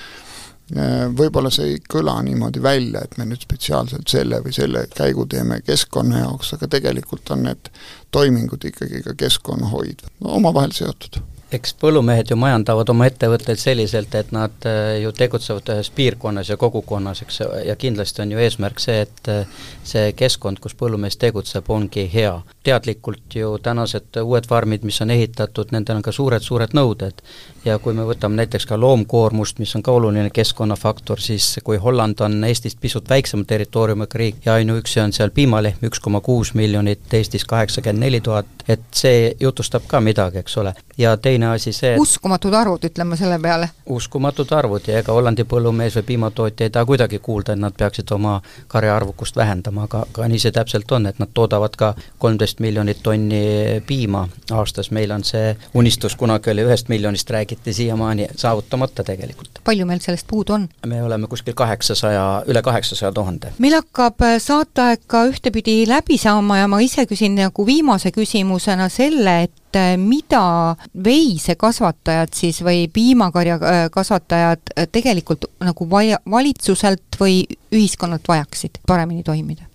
Võib-olla 0.67 1.47
see 1.47 1.69
ei 1.71 1.75
kõla 1.79 2.17
niimoodi 2.27 2.59
välja, 2.59 3.05
et 3.05 3.13
me 3.15 3.23
nüüd 3.23 3.39
spetsiaalselt 3.39 4.11
selle 4.11 4.41
või 4.43 4.51
selle 4.51 4.81
käigu 4.91 5.23
teeme 5.31 5.61
keskkonna 5.63 6.25
jaoks, 6.25 6.49
aga 6.57 6.67
tegelikult 6.73 7.31
on 7.31 7.45
need 7.47 7.69
toimingud 8.11 8.67
ikkagi 8.67 8.99
ka 9.05 9.15
keskkonnahoid, 9.15 10.03
no 10.19 10.35
omavahel 10.41 10.75
seotud 10.75 11.21
eks 11.51 11.73
põllumehed 11.79 12.27
ju 12.31 12.35
majandavad 12.39 12.89
oma 12.91 13.07
ettevõtteid 13.07 13.59
selliselt, 13.61 14.15
et 14.19 14.33
nad 14.35 14.67
äh, 14.67 14.97
ju 14.99 15.13
tegutsevad 15.15 15.69
ühes 15.71 15.89
piirkonnas 15.95 16.49
ja 16.51 16.57
kogukonnas, 16.59 17.21
eks, 17.23 17.39
ja 17.65 17.75
kindlasti 17.79 18.23
on 18.23 18.33
ju 18.33 18.41
eesmärk 18.43 18.81
see, 18.83 18.99
et 19.05 19.29
äh, 19.31 19.61
see 19.87 20.11
keskkond, 20.17 20.59
kus 20.63 20.75
põllumees 20.75 21.15
tegutseb, 21.19 21.69
ongi 21.71 22.07
hea. 22.13 22.35
teadlikult 22.67 23.35
ju 23.35 23.53
tänased 23.63 24.17
uued 24.19 24.47
farmid, 24.47 24.83
mis 24.83 24.99
on 25.01 25.11
ehitatud, 25.15 25.69
nendel 25.71 26.01
on 26.01 26.03
ka 26.03 26.11
suured-suured 26.11 26.75
nõuded. 26.75 27.23
ja 27.65 27.77
kui 27.79 27.93
me 27.93 28.03
võtame 28.07 28.35
näiteks 28.35 28.65
ka 28.67 28.77
loomkoormust, 28.79 29.59
mis 29.59 29.75
on 29.75 29.83
ka 29.83 29.91
oluline 29.91 30.29
keskkonnafaktor, 30.29 31.19
siis 31.19 31.59
kui 31.63 31.77
Holland 31.77 32.19
on 32.19 32.43
Eestist 32.43 32.79
pisut 32.81 33.09
väiksema 33.09 33.43
territooriumiga 33.47 34.19
riik 34.19 34.45
ja 34.45 34.53
ainuüksi 34.53 34.99
on 34.99 35.13
seal 35.13 35.31
piimalehm 35.35 35.87
üks 35.87 35.99
koma 36.03 36.21
kuus 36.21 36.53
miljonit, 36.53 37.07
Eestis 37.13 37.45
kaheksakümmend 37.45 38.03
neli 38.03 38.21
tuhat, 38.21 38.47
et 38.67 38.83
see 38.91 39.35
jutustab 39.39 39.87
ka 39.87 40.01
midagi, 40.03 40.43
eks 40.43 40.57
ole. 40.57 40.73
ja 40.97 41.17
teine 41.17 41.36
teine 41.37 41.53
asi 41.53 41.73
see 41.73 41.95
uskumatud 41.99 42.53
arvud, 42.53 42.83
ütleme 42.89 43.17
selle 43.17 43.37
peale. 43.39 43.69
uskumatud 43.85 44.51
arvud 44.51 44.87
ja 44.89 45.01
ega 45.01 45.13
Hollandi 45.13 45.45
põllumees 45.49 45.97
või 45.99 46.05
piimatootja 46.11 46.67
ei 46.67 46.73
taha 46.73 46.85
kuidagi 46.89 47.19
kuulda, 47.23 47.53
et 47.53 47.61
nad 47.61 47.75
peaksid 47.77 48.11
oma 48.15 48.39
karja 48.67 48.95
arvukust 48.95 49.37
vähendama, 49.37 49.85
aga, 49.87 50.05
aga 50.09 50.29
nii 50.31 50.41
see 50.41 50.53
täpselt 50.55 50.91
on, 50.97 51.05
et 51.09 51.19
nad 51.21 51.31
toodavad 51.33 51.75
ka 51.77 51.93
kolmteist 52.17 52.61
miljonit 52.63 53.03
tonni 53.03 53.81
piima 53.87 54.25
aastas, 54.51 54.89
meil 54.91 55.13
on 55.13 55.25
see 55.27 55.53
unistus, 55.77 56.15
kunagi 56.17 56.51
oli 56.53 56.65
ühest 56.65 56.89
miljonist, 56.89 57.29
räägiti 57.29 57.73
siiamaani 57.73 58.29
saavutamata 58.35 59.03
tegelikult. 59.03 59.61
palju 59.63 59.85
meil 59.85 60.01
sellest 60.01 60.27
puudu 60.27 60.57
on? 60.57 60.67
me 60.85 61.03
oleme 61.03 61.27
kuskil 61.27 61.53
kaheksasaja, 61.53 62.25
üle 62.47 62.61
kaheksasaja 62.61 63.11
tuhande. 63.11 63.53
meil 63.59 63.77
hakkab 63.77 64.25
äh, 64.25 64.37
saateaeg 64.41 65.05
ka 65.07 65.25
ühtepidi 65.29 65.83
läbi 65.87 66.17
saama 66.17 66.57
ja 66.63 66.67
ma 66.67 66.81
ise 66.81 67.05
küsin 67.05 67.37
nagu 67.37 67.65
viimase 67.65 68.11
küsimusena 68.11 68.89
selle, 68.89 69.41
et 69.43 69.66
et 69.77 69.93
äh, 69.93 69.97
mida 69.97 70.75
veisekasvatajad 71.03 72.33
siis 72.35 72.61
või 72.65 72.87
piimakarja 72.93 73.55
äh, 73.55 73.79
kasvatajad 73.91 74.73
äh, 74.73 74.87
tegelikult 74.91 75.45
nagu 75.63 75.89
vaja, 75.89 76.19
valitsuselt 76.29 77.19
või 77.19 77.43
ühiskonnalt 77.71 78.27
vajaksid 78.27 78.81
paremini 78.87 79.23
toimida? 79.23 79.67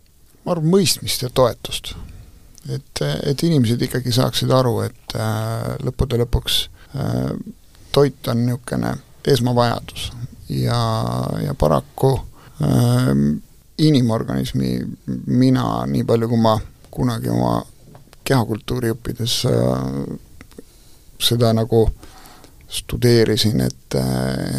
ma 0.45 0.57
arvan, 0.57 0.71
mõistmist 0.75 1.23
ja 1.23 1.31
toetust. 1.31 1.95
et, 2.69 3.03
et 3.27 3.43
inimesed 3.43 3.83
ikkagi 3.83 4.13
saaksid 4.13 4.51
aru, 4.51 4.81
et 4.89 5.17
äh, 5.17 5.77
lõppude 5.83 6.19
lõpuks 6.25 6.69
äh, 6.97 7.33
toit 7.93 8.29
on 8.29 8.47
niisugune 8.47 8.97
esmavajadus 9.27 10.11
ja, 10.49 10.83
ja 11.47 11.55
paraku 11.55 12.17
äh, 12.63 13.13
inimorganismi 13.79 14.79
mina, 15.27 15.87
nii 15.87 16.05
palju 16.05 16.29
kui 16.29 16.43
ma 16.43 16.59
kunagi 16.93 17.31
oma 17.33 17.63
kehakultuuri 18.25 18.93
õppides 18.95 19.43
äh, 19.51 20.17
seda 21.23 21.53
nagu 21.57 21.87
studeerisin, 22.73 23.61
et, 23.61 23.95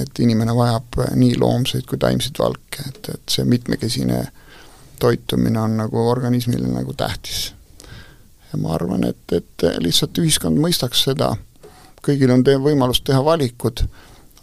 et 0.02 0.20
inimene 0.22 0.54
vajab 0.56 1.00
nii 1.18 1.38
loomseid 1.42 1.88
kui 1.90 1.98
taimseid 1.98 2.38
valke, 2.40 2.86
et, 2.88 3.10
et 3.16 3.36
see 3.36 3.46
mitmekesine 3.50 4.20
toitumine 5.02 5.60
on 5.60 5.78
nagu 5.82 6.04
organismile 6.10 6.70
nagu 6.70 6.94
tähtis. 6.94 7.54
ja 8.52 8.60
ma 8.62 8.76
arvan, 8.76 9.04
et, 9.10 9.24
et 9.34 9.66
lihtsalt 9.82 10.20
ühiskond 10.22 10.62
mõistaks 10.62 11.08
seda, 11.08 11.34
kõigil 12.06 12.32
on 12.32 12.44
tee-, 12.46 12.60
võimalus 12.62 13.02
teha 13.02 13.24
valikud, 13.26 13.82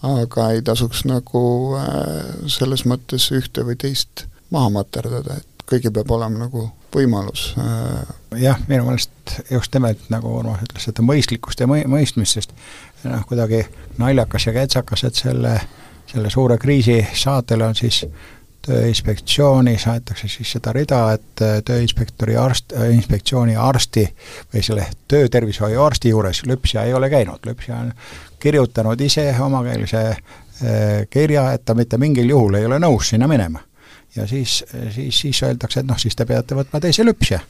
aga 0.02 0.50
ei 0.56 0.64
tasuks 0.66 1.04
nagu 1.06 1.42
äh, 1.78 2.34
selles 2.50 2.86
mõttes 2.88 3.28
ühte 3.36 3.64
või 3.68 3.78
teist 3.78 4.26
maha 4.50 4.72
materdada, 4.80 5.38
et 5.38 5.49
kõigil 5.70 5.92
peab 5.94 6.10
olema 6.14 6.46
nagu 6.46 6.64
võimalus. 6.94 7.50
Äh, 7.58 8.40
jah, 8.42 8.58
minu 8.68 8.88
meelest 8.88 9.36
just 9.50 9.74
nimelt 9.74 10.02
nagu 10.12 10.32
Urmas 10.40 10.64
ütles, 10.66 10.88
seda 10.88 11.04
mõistlikkust 11.06 11.62
ja 11.62 11.68
mõi-, 11.70 11.86
mõistmist, 11.90 12.38
sest 12.38 12.54
noh, 13.06 13.22
kuidagi 13.28 13.62
naljakas 14.00 14.48
ja 14.48 14.56
ketsakas, 14.56 15.06
et 15.06 15.22
selle, 15.22 15.54
selle 16.10 16.32
suure 16.32 16.58
kriisi 16.58 17.00
saatel 17.14 17.68
on 17.68 17.78
siis 17.78 18.04
Tööinspektsioonis 18.60 19.86
aetakse 19.88 20.28
siis 20.28 20.50
seda 20.52 20.74
rida, 20.76 20.98
et 21.16 21.42
äh, 21.42 21.54
tööinspektori 21.64 22.34
arst, 22.36 22.74
äh, 22.76 22.90
inspektsiooni 22.92 23.54
arsti 23.56 24.04
või 24.52 24.60
selle 24.66 24.84
töötervishoiu 25.08 25.80
arsti 25.80 26.12
juures 26.12 26.42
lüpsja 26.44 26.84
ei 26.84 26.92
ole 26.94 27.08
käinud, 27.10 27.40
lüpsja 27.48 27.78
on 27.80 27.94
kirjutanud 28.40 29.00
ise 29.00 29.30
omakeelse 29.40 30.04
kirja, 31.08 31.46
et 31.56 31.62
ta 31.64 31.72
mitte 31.72 31.96
mingil 31.96 32.28
juhul 32.28 32.58
ei 32.58 32.66
ole 32.68 32.76
nõus 32.84 33.14
sinna 33.14 33.24
minema 33.30 33.62
ja 34.16 34.26
siis, 34.26 34.64
siis, 34.94 35.20
siis 35.20 35.42
öeldakse, 35.42 35.80
et 35.80 35.86
noh, 35.86 35.98
siis 35.98 36.16
te 36.16 36.26
peate 36.26 36.56
võtma 36.58 36.80
teise 36.80 37.04
lüpsja. 37.06 37.40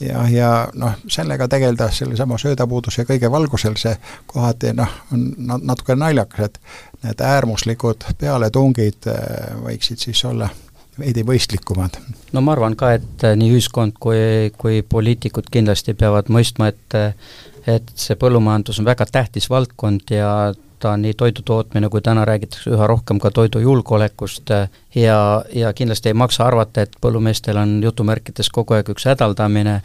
ja, 0.00 0.24
ja 0.28 0.50
noh, 0.74 0.98
sellega 1.08 1.48
tegeleda 1.48 1.90
sellesama 1.94 2.38
söödapuuduse 2.38 3.06
kõige 3.08 3.30
valgusel, 3.30 3.78
see 3.80 3.94
kohati 4.26 4.74
noh, 4.76 4.90
on 5.14 5.30
natuke 5.62 5.96
naljakas, 5.96 6.50
et 6.50 6.60
need 7.04 7.24
äärmuslikud 7.24 8.06
pealetungid 8.18 9.10
äh, 9.12 9.56
võiksid 9.64 10.08
siis 10.08 10.24
olla 10.24 10.50
veidi 10.98 11.24
mõistlikumad. 11.26 11.98
no 12.32 12.44
ma 12.44 12.52
arvan 12.52 12.76
ka, 12.76 12.92
et 12.98 13.24
äh, 13.24 13.36
nii 13.38 13.54
ühiskond 13.56 13.96
kui, 14.00 14.52
kui 14.58 14.82
poliitikud 14.82 15.50
kindlasti 15.50 15.94
peavad 15.94 16.30
mõistma, 16.32 16.72
et 16.74 17.00
et 17.64 17.94
see 17.96 18.16
põllumajandus 18.20 18.76
on 18.82 18.84
väga 18.84 19.06
tähtis 19.08 19.48
valdkond 19.48 20.10
ja 20.12 20.52
ta 20.84 20.96
nii 21.00 21.14
toidu 21.16 21.42
tootmine, 21.48 21.88
kui 21.88 22.02
täna 22.04 22.26
räägitakse 22.28 22.72
üha 22.74 22.86
rohkem 22.90 23.20
ka 23.22 23.30
toidujulgeolekust 23.32 24.52
ja, 24.94 25.44
ja 25.52 25.72
kindlasti 25.72 26.08
ei 26.08 26.14
maksa 26.14 26.46
arvata, 26.46 26.84
et 26.84 26.96
põllumeestel 27.00 27.58
on 27.58 27.78
jutumärkides 27.82 28.50
kogu 28.54 28.76
aeg 28.76 28.90
üks 28.94 29.08
hädaldamine, 29.10 29.80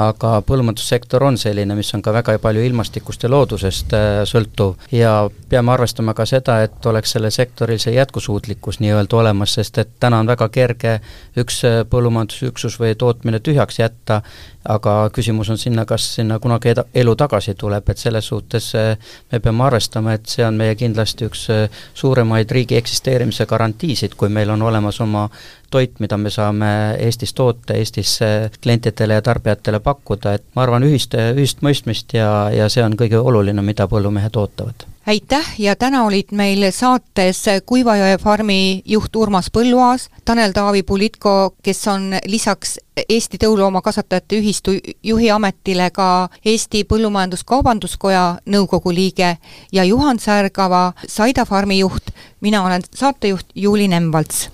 aga 0.00 0.40
põllumajandussektor 0.46 1.22
on 1.22 1.36
selline, 1.38 1.74
mis 1.78 1.92
on 1.94 2.02
ka 2.02 2.12
väga 2.14 2.34
palju 2.42 2.64
ilmastikust 2.66 3.22
ja 3.22 3.30
loodusest 3.30 3.94
äh, 3.94 4.22
sõltuv. 4.26 4.74
Ja 4.92 5.28
peame 5.50 5.74
arvestama 5.74 6.16
ka 6.18 6.26
seda, 6.26 6.60
et 6.66 6.86
oleks 6.90 7.14
sellel 7.14 7.30
sektoril 7.34 7.78
see 7.82 7.94
jätkusuutlikkus 7.94 8.80
nii-öelda 8.82 9.20
olemas, 9.20 9.54
sest 9.54 9.78
et 9.78 9.94
täna 10.02 10.18
on 10.22 10.30
väga 10.30 10.48
kerge 10.54 10.96
üks 11.38 11.62
äh, 11.68 11.82
põllumajandusüksus 11.90 12.80
või 12.82 12.96
tootmine 12.98 13.38
tühjaks 13.44 13.78
jätta, 13.78 14.20
aga 14.64 14.96
küsimus 15.14 15.50
on 15.52 15.60
sinna, 15.60 15.84
kas 15.86 16.08
sinna 16.16 16.40
kunagi 16.42 16.72
eda-, 16.72 16.86
elu 16.94 17.14
tagasi 17.20 17.54
tuleb, 17.54 17.88
et 17.88 18.02
selles 18.02 18.26
suhtes 18.32 18.72
äh, 18.80 19.14
me 19.30 19.40
peame 19.44 19.64
arvestama, 19.68 20.16
et 20.18 20.26
see 20.26 20.46
on 20.46 20.58
meie 20.58 20.74
kindlasti 20.74 21.28
üks 21.30 21.46
suuremaid 21.94 22.50
riigi 22.50 22.74
eksisteerimise 22.80 23.46
garantiisid, 23.46 24.18
kui 24.18 24.32
meil 24.32 24.50
on 24.50 24.53
olemas 24.62 25.00
oma 25.00 25.28
toit, 25.70 25.98
mida 26.00 26.16
me 26.16 26.30
saame 26.30 26.70
Eestis 26.98 27.34
toota, 27.34 27.74
Eestis 27.74 28.18
klientidele 28.62 29.18
ja 29.18 29.22
tarbijatele 29.22 29.80
pakkuda, 29.80 30.34
et 30.38 30.44
ma 30.54 30.62
arvan, 30.62 30.86
ühist, 30.86 31.14
ühist 31.34 31.62
mõistmist 31.66 32.14
ja, 32.14 32.50
ja 32.54 32.68
see 32.68 32.84
on 32.84 32.96
kõige 32.98 33.18
oluline, 33.18 33.62
mida 33.62 33.88
põllumehed 33.90 34.36
ootavad 34.36 34.93
aitäh! 35.06 35.54
Ja 35.58 35.76
täna 35.76 36.04
olid 36.04 36.32
meil 36.32 36.70
saates 36.72 37.44
Kuivajõe 37.66 38.16
farmi 38.18 38.82
juht 38.84 39.16
Urmas 39.16 39.50
Põlluaas, 39.52 40.08
Tanel 40.24 40.52
Taavi 40.52 40.82
Pulitko, 40.82 41.54
kes 41.62 41.88
on 41.88 42.14
lisaks 42.26 42.78
Eesti 43.08 43.38
Tõuloomakasvatajate 43.44 44.38
Ühistu 44.40 44.76
juhi 45.02 45.30
ametile 45.30 45.90
ka 45.90 46.28
Eesti 46.44 46.84
Põllumajandus-Kaubanduskoja 46.92 48.24
nõukogu 48.46 48.94
liige 48.94 49.36
ja 49.72 49.84
Juhan 49.84 50.18
Särgava, 50.18 50.92
Saida 51.08 51.44
farmi 51.44 51.78
juht, 51.78 52.10
mina 52.40 52.64
olen 52.64 52.82
saatejuht 52.94 53.46
Juuli 53.54 53.88
Nemvalts. 53.88 54.50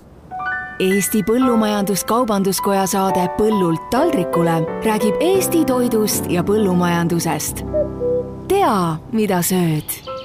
Eesti 0.80 1.22
Põllumajandus-Kaubanduskoja 1.22 2.86
saade 2.86 3.28
Põllult 3.38 3.90
taldrikule 3.90 4.62
räägib 4.84 5.20
Eesti 5.20 5.64
toidust 5.64 6.30
ja 6.30 6.42
põllumajandusest. 6.42 7.62
tea, 8.48 8.96
mida 9.12 9.42
sööd 9.42 10.19